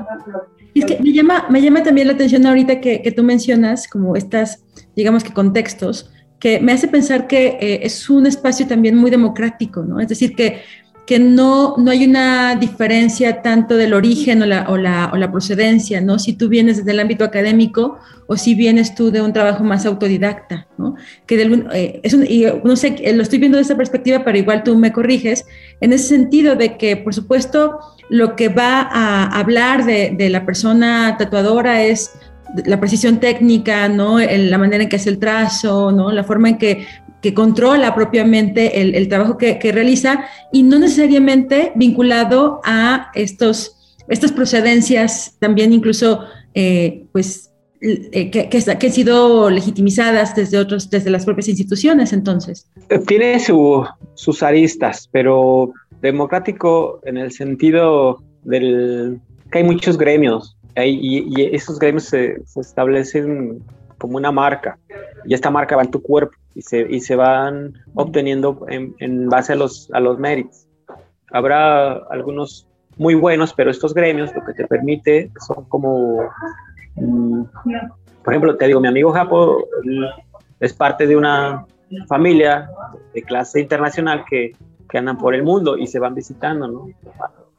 Y 0.74 0.80
es 0.80 0.87
que 0.87 1.02
me 1.02 1.12
llama, 1.12 1.46
me 1.50 1.62
llama 1.62 1.83
también 1.83 2.06
la 2.06 2.14
atención 2.14 2.46
ahorita 2.46 2.80
que, 2.80 3.02
que 3.02 3.12
tú 3.12 3.22
mencionas 3.22 3.88
como 3.88 4.16
estas, 4.16 4.64
digamos 4.94 5.24
que 5.24 5.33
contextos, 5.33 6.11
que 6.38 6.59
me 6.59 6.72
hace 6.72 6.88
pensar 6.88 7.26
que 7.26 7.59
eh, 7.61 7.80
es 7.83 8.09
un 8.09 8.26
espacio 8.26 8.66
también 8.66 8.96
muy 8.96 9.11
democrático, 9.11 9.83
¿no? 9.83 10.00
Es 10.00 10.09
decir, 10.09 10.35
que, 10.35 10.62
que 11.06 11.18
no, 11.18 11.74
no 11.76 11.90
hay 11.90 12.04
una 12.04 12.56
diferencia 12.56 13.42
tanto 13.42 13.76
del 13.76 13.92
origen 13.92 14.42
o 14.42 14.46
la, 14.46 14.68
o, 14.68 14.76
la, 14.76 15.11
o 15.12 15.16
la 15.16 15.30
procedencia, 15.30 16.00
¿no? 16.00 16.18
Si 16.18 16.33
tú 16.33 16.48
vienes 16.48 16.78
desde 16.78 16.92
el 16.92 17.00
ámbito 17.00 17.24
académico 17.24 17.98
o 18.26 18.37
si 18.37 18.54
vienes 18.54 18.94
tú 18.94 19.11
de 19.11 19.20
un 19.20 19.33
trabajo 19.33 19.64
más 19.64 19.85
autodidacta. 19.85 20.66
Que 21.26 21.36
de, 21.36 21.64
eh, 21.72 22.00
es 22.02 22.14
un, 22.14 22.24
y 22.26 22.44
no 22.64 22.76
sé, 22.76 22.96
lo 23.12 23.22
estoy 23.22 23.38
viendo 23.38 23.58
desde 23.58 23.72
esa 23.72 23.76
perspectiva, 23.76 24.24
pero 24.24 24.38
igual 24.38 24.62
tú 24.62 24.76
me 24.76 24.92
corriges, 24.92 25.46
en 25.80 25.92
ese 25.92 26.08
sentido 26.08 26.56
de 26.56 26.76
que, 26.76 26.96
por 26.96 27.14
supuesto, 27.14 27.78
lo 28.08 28.36
que 28.36 28.48
va 28.48 28.80
a 28.80 29.38
hablar 29.38 29.84
de, 29.84 30.14
de 30.16 30.30
la 30.30 30.44
persona 30.44 31.16
tatuadora 31.18 31.82
es 31.84 32.10
la 32.66 32.80
precisión 32.80 33.20
técnica, 33.20 33.88
¿no? 33.88 34.18
la 34.18 34.58
manera 34.58 34.82
en 34.82 34.88
que 34.88 34.96
hace 34.96 35.10
el 35.10 35.18
trazo, 35.18 35.92
¿no? 35.92 36.10
La 36.10 36.24
forma 36.24 36.48
en 36.48 36.58
que, 36.58 36.86
que 37.20 37.34
controla 37.34 37.94
propiamente 37.94 38.80
el, 38.80 38.94
el 38.94 39.08
trabajo 39.08 39.36
que, 39.36 39.58
que, 39.58 39.72
realiza 39.72 40.24
y 40.52 40.62
no 40.62 40.78
necesariamente 40.78 41.72
vinculado 41.74 42.60
a 42.64 43.10
estos, 43.14 43.96
estas 44.08 44.32
procedencias 44.32 45.36
también 45.38 45.72
incluso, 45.72 46.24
eh, 46.54 47.04
pues, 47.12 47.49
eh, 47.82 48.30
que, 48.30 48.48
que, 48.48 48.78
que, 48.78 48.86
han 48.86 48.92
sido 48.92 49.50
legitimizadas 49.50 50.34
desde 50.34 50.58
otros, 50.58 50.90
desde 50.90 51.10
las 51.10 51.24
propias 51.24 51.48
instituciones, 51.48 52.12
entonces. 52.12 52.68
Tiene 53.06 53.40
su, 53.40 53.86
sus 54.14 54.42
aristas, 54.42 55.08
pero 55.10 55.72
democrático 56.02 57.00
en 57.04 57.16
el 57.16 57.32
sentido 57.32 58.22
del 58.44 59.20
que 59.50 59.58
hay 59.58 59.64
muchos 59.64 59.98
gremios, 59.98 60.56
y, 60.76 61.24
y 61.36 61.54
esos 61.54 61.78
gremios 61.78 62.04
se, 62.04 62.42
se, 62.46 62.60
establecen 62.60 63.62
como 63.98 64.16
una 64.16 64.32
marca 64.32 64.78
y 65.24 65.34
esta 65.34 65.50
marca 65.50 65.76
va 65.76 65.82
en 65.82 65.90
tu 65.90 66.02
cuerpo 66.02 66.34
y 66.54 66.62
se, 66.62 66.86
y 66.88 67.00
se 67.00 67.16
van 67.16 67.74
obteniendo 67.94 68.66
en, 68.68 68.94
en, 68.98 69.28
base 69.28 69.52
a 69.52 69.56
los, 69.56 69.90
a 69.92 70.00
los 70.00 70.18
méritos. 70.18 70.66
Habrá 71.32 71.92
algunos 72.10 72.66
muy 72.96 73.14
buenos, 73.14 73.52
pero 73.52 73.70
estos 73.70 73.94
gremios 73.94 74.34
lo 74.34 74.44
que 74.44 74.54
te 74.54 74.66
permite 74.66 75.30
son 75.46 75.64
como, 75.66 76.22
por 78.22 78.32
ejemplo, 78.32 78.56
te 78.56 78.66
digo, 78.66 78.80
mi 78.80 78.88
amigo 78.88 79.12
Japo 79.12 79.64
es 80.58 80.72
parte 80.74 81.06
de 81.06 81.16
una 81.16 81.66
familia 82.06 82.70
de 83.14 83.22
clase 83.22 83.60
internacional 83.60 84.24
que, 84.28 84.52
que 84.88 84.98
andan 84.98 85.18
por 85.18 85.34
el 85.34 85.42
mundo 85.42 85.76
y 85.76 85.86
se 85.86 85.98
van 85.98 86.14
visitando, 86.14 86.68
¿no? 86.68 86.88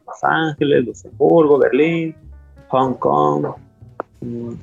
Los 0.06 0.24
Ángeles, 0.24 0.86
Luxemburgo, 0.86 1.58
Berlín, 1.58 2.16
Hong 2.70 2.94
Kong, 2.96 3.48
mm, 4.22 4.54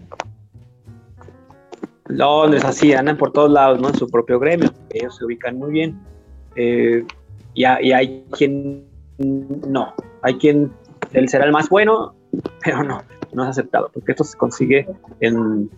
Londres, 2.08 2.64
así, 2.64 2.92
andan 2.94 3.16
por 3.16 3.32
todos 3.32 3.50
lados, 3.50 3.80
¿no? 3.80 3.88
En 3.88 3.94
su 3.94 4.08
propio 4.08 4.38
gremio, 4.38 4.70
ellos 4.90 5.16
se 5.16 5.24
ubican 5.24 5.58
muy 5.58 5.72
bien. 5.72 6.00
Eh, 6.56 7.04
y, 7.54 7.62
y, 7.62 7.92
hay 7.92 8.24
quien 8.30 8.88
no, 9.18 9.92
hay 10.22 10.34
quien, 10.34 10.72
él 11.12 11.28
será 11.28 11.44
el 11.44 11.52
más 11.52 11.68
bueno, 11.68 12.14
pero 12.64 12.82
no, 12.82 13.02
no 13.32 13.44
es 13.44 13.50
aceptado, 13.50 13.90
porque 13.92 14.12
esto 14.12 14.24
se 14.24 14.36
consigue 14.36 14.86
en, 15.20 15.70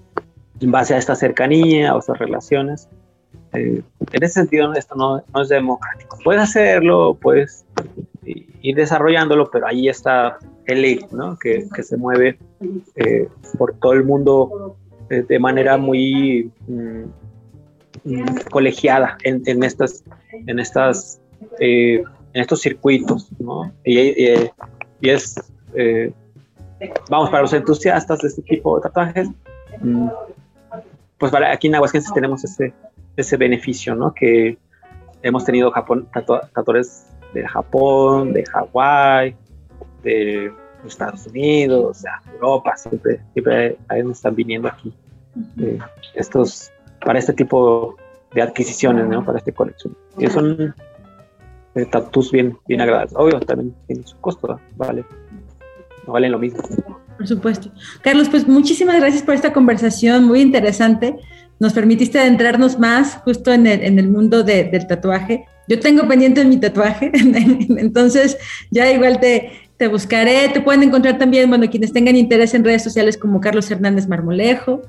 en 0.60 0.70
base 0.70 0.94
a 0.94 0.98
esta 0.98 1.14
cercanía 1.14 1.94
o 1.94 1.98
estas 1.98 2.18
relaciones. 2.18 2.88
Eh, 3.52 3.82
en 4.12 4.22
ese 4.22 4.34
sentido, 4.34 4.72
esto 4.74 4.94
no, 4.94 5.22
no, 5.34 5.42
es 5.42 5.48
democrático. 5.48 6.18
Puedes 6.22 6.42
hacerlo, 6.42 7.16
puedes 7.20 7.64
ir 8.24 8.76
desarrollándolo, 8.76 9.50
pero 9.50 9.66
ahí 9.66 9.88
está 9.88 10.38
elite, 10.66 11.06
¿no? 11.12 11.36
que, 11.38 11.66
que 11.74 11.82
se 11.82 11.96
mueve 11.96 12.38
eh, 12.96 13.28
por 13.58 13.74
todo 13.74 13.94
el 13.94 14.04
mundo 14.04 14.76
eh, 15.08 15.24
de 15.28 15.38
manera 15.38 15.76
muy 15.76 16.52
mm, 16.68 17.04
mm, 18.04 18.36
colegiada 18.50 19.18
en, 19.24 19.42
en, 19.46 19.64
estas, 19.64 20.04
en, 20.46 20.58
estas, 20.60 21.20
en 21.58 22.04
estos 22.34 22.60
circuitos. 22.60 23.30
¿no? 23.40 23.72
Y, 23.84 24.24
es, 25.00 25.34
vamos, 27.08 27.30
para 27.30 27.42
los 27.42 27.52
entusiastas 27.52 28.20
de 28.20 28.28
este 28.28 28.42
tipo 28.42 28.76
de 28.76 28.82
tatuajes, 28.82 29.28
mm, 29.80 30.08
pues 31.18 31.30
para, 31.30 31.52
aquí 31.52 31.68
en 31.68 31.74
Aguascalientes 31.74 32.12
tenemos 32.14 32.44
ese, 32.44 32.72
ese 33.16 33.36
beneficio, 33.36 33.94
¿no? 33.94 34.14
que 34.14 34.58
hemos 35.22 35.44
tenido 35.44 35.70
Japón, 35.70 36.08
tatu 36.12 36.38
tatuadores 36.54 37.06
de 37.34 37.46
Japón, 37.46 38.32
de 38.32 38.44
Hawái, 38.46 39.36
de 40.02 40.52
Estados 40.86 41.26
Unidos, 41.26 42.02
de 42.02 42.32
Europa, 42.32 42.76
siempre, 42.76 43.20
siempre 43.32 43.78
están 43.88 44.34
viniendo 44.34 44.68
aquí 44.68 44.94
eh, 45.60 45.78
estos, 46.14 46.72
para 47.04 47.18
este 47.18 47.32
tipo 47.32 47.96
de 48.34 48.42
adquisiciones, 48.42 49.06
¿no? 49.06 49.24
Para 49.24 49.38
este 49.38 49.52
colección. 49.52 49.96
Y 50.18 50.26
son, 50.28 50.74
eh, 51.74 51.86
bien, 52.32 52.58
bien 52.66 52.80
agradables. 52.80 53.14
Obvio, 53.16 53.40
también 53.40 53.74
tiene 53.86 54.02
su 54.04 54.16
costo, 54.20 54.58
vale, 54.76 55.04
valen 56.12 56.33
lo 56.33 56.38
mismo. 56.38 56.62
Por 57.16 57.27
supuesto. 57.27 57.70
Carlos, 58.03 58.29
pues 58.29 58.49
muchísimas 58.49 58.99
gracias 58.99 59.23
por 59.23 59.35
esta 59.35 59.53
conversación 59.53 60.25
muy 60.25 60.40
interesante. 60.40 61.16
Nos 61.59 61.75
permitiste 61.75 62.18
adentrarnos 62.18 62.79
más 62.79 63.16
justo 63.16 63.53
en 63.53 63.66
el, 63.66 63.83
en 63.83 63.99
el 63.99 64.09
mundo 64.09 64.42
del 64.42 64.87
tatuaje. 64.87 65.44
Yo 65.68 65.79
tengo 65.79 66.09
pendiente 66.09 66.44
mi 66.44 66.57
tatuaje, 66.57 67.12
entonces 67.14 68.38
ya 68.70 68.90
igual 68.90 69.20
te, 69.20 69.53
te 69.81 69.88
buscaré. 69.88 70.51
Te 70.51 70.61
pueden 70.61 70.83
encontrar 70.83 71.16
también, 71.16 71.49
bueno, 71.49 71.70
quienes 71.70 71.92
tengan 71.94 72.14
interés 72.14 72.53
en 72.53 72.64
redes 72.64 72.83
sociales 72.83 73.16
como 73.16 73.40
Carlos 73.40 73.70
Hernández 73.70 74.09
Marmolejo, 74.09 74.83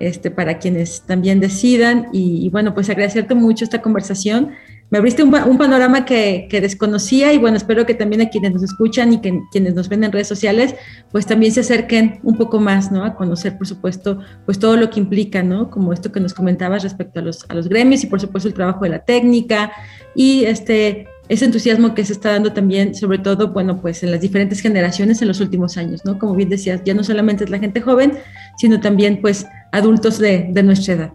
este, 0.00 0.30
para 0.30 0.58
quienes 0.58 1.02
también 1.02 1.38
decidan. 1.38 2.06
Y, 2.12 2.48
bueno, 2.48 2.72
pues 2.72 2.88
agradecerte 2.88 3.34
mucho 3.34 3.64
esta 3.64 3.82
conversación. 3.82 4.52
Me 4.90 4.98
abriste 4.98 5.22
un, 5.22 5.30
panorama 5.30 6.06
que, 6.06 6.48
desconocía 6.50 7.32
y 7.34 7.38
bueno, 7.38 7.58
espero 7.58 7.84
que 7.84 7.94
también 7.94 8.22
a 8.22 8.30
quienes 8.30 8.54
nos 8.54 8.62
escuchan 8.62 9.12
y 9.12 9.20
que 9.20 9.38
quienes 9.52 9.74
nos 9.74 9.88
ven 9.88 10.02
en 10.02 10.12
redes 10.12 10.28
sociales, 10.28 10.74
pues 11.12 11.26
también 11.26 11.52
se 11.52 11.60
acerquen 11.60 12.20
un 12.22 12.38
poco 12.38 12.58
más, 12.58 12.90
¿no? 12.90 13.04
A 13.04 13.14
conocer, 13.14 13.58
por 13.58 13.66
supuesto, 13.66 14.20
pues 14.46 14.58
todo 14.58 14.76
lo 14.76 14.88
que 14.88 15.00
implica, 15.00 15.42
¿no? 15.42 15.70
Como 15.70 15.92
esto 15.92 16.10
que 16.10 16.20
nos 16.20 16.32
comentabas 16.32 16.82
respecto 16.82 17.20
a 17.20 17.22
los, 17.22 17.44
a 17.50 17.54
los 17.54 17.68
gremios 17.68 18.02
y 18.02 18.06
por 18.06 18.20
supuesto 18.20 18.48
el 18.48 18.54
trabajo 18.54 18.80
de 18.84 18.88
la 18.88 19.00
técnica 19.00 19.72
y 20.14 20.44
este, 20.44 21.06
ese 21.28 21.44
entusiasmo 21.44 21.94
que 21.94 22.04
se 22.04 22.14
está 22.14 22.32
dando 22.32 22.52
también, 22.54 22.94
sobre 22.94 23.18
todo, 23.18 23.48
bueno, 23.48 23.80
pues 23.80 24.02
en 24.02 24.10
las 24.10 24.22
diferentes 24.22 24.60
generaciones 24.60 25.20
en 25.20 25.28
los 25.28 25.40
últimos 25.40 25.76
años, 25.76 26.04
¿no? 26.04 26.18
Como 26.18 26.34
bien 26.34 26.48
decías, 26.48 26.82
ya 26.84 26.94
no 26.94 27.04
solamente 27.04 27.44
es 27.44 27.50
la 27.50 27.58
gente 27.58 27.82
joven, 27.82 28.14
sino 28.56 28.80
también, 28.80 29.20
pues, 29.20 29.46
adultos 29.72 30.18
de, 30.18 30.50
nuestra 30.62 30.94
edad. 30.94 31.12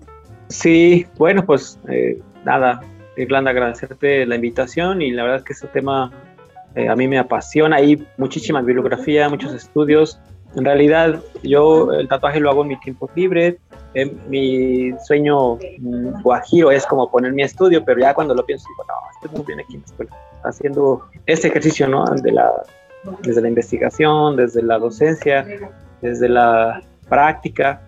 Sí, 0.49 1.07
bueno, 1.17 1.43
pues 1.43 1.79
eh, 1.89 2.19
nada, 2.45 2.79
Irlanda, 3.17 3.51
agradecerte 3.51 4.25
la 4.25 4.35
invitación 4.35 5.01
y 5.01 5.11
la 5.11 5.23
verdad 5.23 5.39
es 5.39 5.43
que 5.43 5.53
ese 5.53 5.67
tema 5.67 6.11
eh, 6.75 6.89
a 6.89 6.95
mí 6.95 7.07
me 7.07 7.19
apasiona. 7.19 7.77
Hay 7.77 8.05
muchísima 8.17 8.61
bibliografía, 8.61 9.29
muchos 9.29 9.53
estudios. 9.53 10.19
En 10.55 10.65
realidad, 10.65 11.21
yo 11.43 11.91
el 11.93 12.07
tatuaje 12.07 12.39
lo 12.39 12.49
hago 12.49 12.63
en 12.63 12.69
mi 12.69 12.79
tiempo 12.79 13.09
libre. 13.15 13.59
Eh, 13.93 14.11
mi 14.27 14.93
sueño 15.05 15.55
mm, 15.55 16.21
guajiro 16.23 16.71
es 16.71 16.85
como 16.85 17.09
poner 17.09 17.33
mi 17.33 17.43
estudio, 17.43 17.83
pero 17.83 17.99
ya 17.99 18.13
cuando 18.13 18.33
lo 18.33 18.45
pienso, 18.45 18.67
digo, 18.69 18.83
no, 18.87 18.93
estoy 19.15 19.37
muy 19.37 19.45
bien 19.45 19.59
aquí 19.59 19.75
en 19.75 19.81
la 19.81 19.85
escuela, 19.85 20.17
haciendo 20.43 21.05
este 21.25 21.47
ejercicio, 21.47 21.87
¿no? 21.87 22.05
De 22.05 22.31
la, 22.31 22.51
desde 23.21 23.41
la 23.41 23.49
investigación, 23.49 24.35
desde 24.35 24.63
la 24.63 24.79
docencia, 24.79 25.45
desde 26.01 26.29
la 26.29 26.81
práctica. 27.07 27.81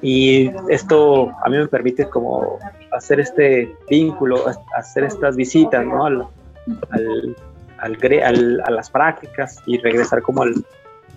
Y 0.00 0.50
esto 0.68 1.32
a 1.44 1.48
mí 1.48 1.58
me 1.58 1.68
permite 1.68 2.06
como 2.06 2.58
hacer 2.92 3.20
este 3.20 3.74
vínculo, 3.88 4.44
hacer 4.76 5.04
estas 5.04 5.36
visitas, 5.36 5.84
¿no? 5.84 6.04
Al, 6.04 6.26
al, 7.78 8.62
a 8.64 8.70
las 8.70 8.90
prácticas 8.90 9.58
y 9.66 9.78
regresar 9.78 10.22
como 10.22 10.44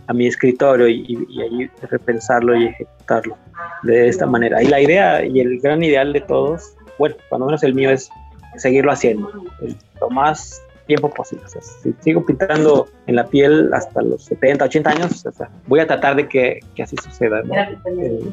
a 0.08 0.14
mi 0.14 0.28
escritorio 0.28 0.88
y, 0.88 1.26
y, 1.30 1.42
ahí 1.42 1.70
repensarlo 1.90 2.56
y 2.56 2.68
ejecutarlo 2.68 3.38
de 3.84 4.08
esta 4.08 4.26
manera. 4.26 4.62
Y 4.62 4.68
la 4.68 4.82
idea 4.82 5.26
y 5.26 5.40
el 5.40 5.60
gran 5.60 5.84
ideal 5.84 6.14
de 6.14 6.22
todos, 6.22 6.76
bueno, 6.98 7.16
cuando 7.30 7.48
menos 7.48 7.64
el 7.64 7.74
mío 7.74 7.90
es 7.92 8.10
seguirlo 8.58 8.92
haciendo, 8.92 9.32
lo 10.00 10.10
más 10.10 10.62
tiempo 10.88 11.10
posible. 11.10 11.44
si 11.48 11.94
sigo 12.00 12.26
pintando 12.26 12.88
en 13.08 13.16
la 13.16 13.26
piel 13.26 13.74
hasta 13.74 14.02
los 14.02 14.24
70, 14.26 14.66
80 14.66 14.90
años, 14.90 15.24
voy 15.68 15.80
a 15.80 15.88
tratar 15.88 16.16
de 16.16 16.28
que, 16.28 16.60
que 16.76 16.84
así 16.84 16.96
suceda. 16.98 17.42
Eh, 17.86 18.32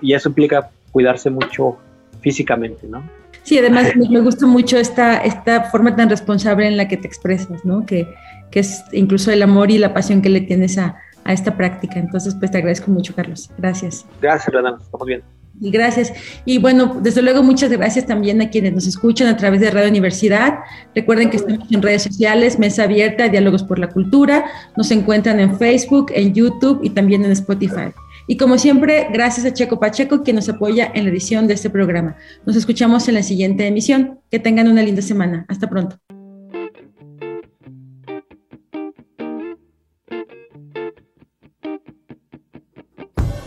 y 0.00 0.14
eso 0.14 0.30
implica 0.30 0.70
cuidarse 0.90 1.30
mucho 1.30 1.78
físicamente, 2.22 2.86
¿no? 2.88 3.02
Sí, 3.42 3.58
además 3.58 3.94
me 4.10 4.20
gusta 4.20 4.46
mucho 4.46 4.78
esta, 4.78 5.18
esta 5.18 5.64
forma 5.64 5.94
tan 5.94 6.08
responsable 6.08 6.66
en 6.66 6.76
la 6.76 6.88
que 6.88 6.96
te 6.96 7.06
expresas, 7.06 7.64
¿no? 7.64 7.84
Que, 7.84 8.08
que 8.50 8.60
es 8.60 8.82
incluso 8.92 9.30
el 9.30 9.42
amor 9.42 9.70
y 9.70 9.78
la 9.78 9.92
pasión 9.92 10.22
que 10.22 10.28
le 10.30 10.40
tienes 10.40 10.78
a, 10.78 10.96
a 11.24 11.32
esta 11.32 11.56
práctica. 11.56 11.98
Entonces, 11.98 12.34
pues 12.34 12.50
te 12.50 12.58
agradezco 12.58 12.90
mucho, 12.90 13.14
Carlos. 13.14 13.50
Gracias. 13.58 14.06
Gracias, 14.20 14.52
Renan. 14.52 14.76
Estamos 14.80 15.06
bien. 15.06 15.22
Y 15.60 15.70
gracias. 15.70 16.12
Y 16.44 16.58
bueno, 16.58 16.98
desde 17.02 17.22
luego 17.22 17.42
muchas 17.42 17.70
gracias 17.70 18.06
también 18.06 18.40
a 18.40 18.50
quienes 18.50 18.72
nos 18.72 18.86
escuchan 18.86 19.28
a 19.28 19.36
través 19.36 19.60
de 19.60 19.70
Radio 19.70 19.90
Universidad. 19.90 20.58
Recuerden 20.94 21.30
que 21.30 21.36
estamos 21.36 21.70
en 21.70 21.82
redes 21.82 22.02
sociales, 22.02 22.58
Mesa 22.58 22.84
Abierta, 22.84 23.28
Diálogos 23.28 23.62
por 23.62 23.78
la 23.78 23.88
Cultura. 23.88 24.44
Nos 24.76 24.90
encuentran 24.90 25.38
en 25.40 25.56
Facebook, 25.58 26.10
en 26.14 26.34
YouTube 26.34 26.80
y 26.82 26.90
también 26.90 27.24
en 27.24 27.32
Spotify. 27.32 27.92
Y 28.26 28.36
como 28.36 28.58
siempre, 28.58 29.08
gracias 29.12 29.46
a 29.46 29.52
Checo 29.52 29.80
Pacheco, 29.80 30.22
quien 30.22 30.36
nos 30.36 30.48
apoya 30.48 30.90
en 30.94 31.04
la 31.04 31.10
edición 31.10 31.46
de 31.46 31.54
este 31.54 31.70
programa. 31.70 32.16
Nos 32.46 32.56
escuchamos 32.56 33.08
en 33.08 33.14
la 33.14 33.22
siguiente 33.22 33.66
emisión. 33.66 34.20
Que 34.30 34.38
tengan 34.38 34.68
una 34.68 34.82
linda 34.82 35.02
semana. 35.02 35.44
Hasta 35.48 35.68
pronto. 35.68 35.98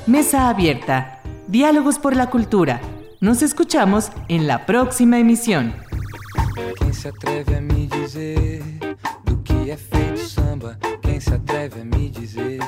Mesa 0.05 0.49
Abierta. 0.49 1.19
Diálogos 1.47 1.97
por 1.99 2.15
la 2.15 2.29
Cultura. 2.29 2.81
Nos 3.21 3.41
escuchamos 3.41 4.11
en 4.27 4.45
la 4.45 4.65
próxima 4.65 5.17
emisión. 5.19 5.73
Quem 6.79 6.93
se 6.93 7.09
atreve 7.09 7.55
a 7.55 7.61
me 7.61 7.87
dizer 7.87 8.61
do 9.25 9.37
que 9.43 9.71
é 9.71 9.77
feito 9.77 10.19
samba? 10.19 10.77
Quem 11.01 11.19
se 11.19 11.33
atreve 11.33 11.81
a 11.81 11.85
me 11.85 12.09
dizer? 12.09 12.59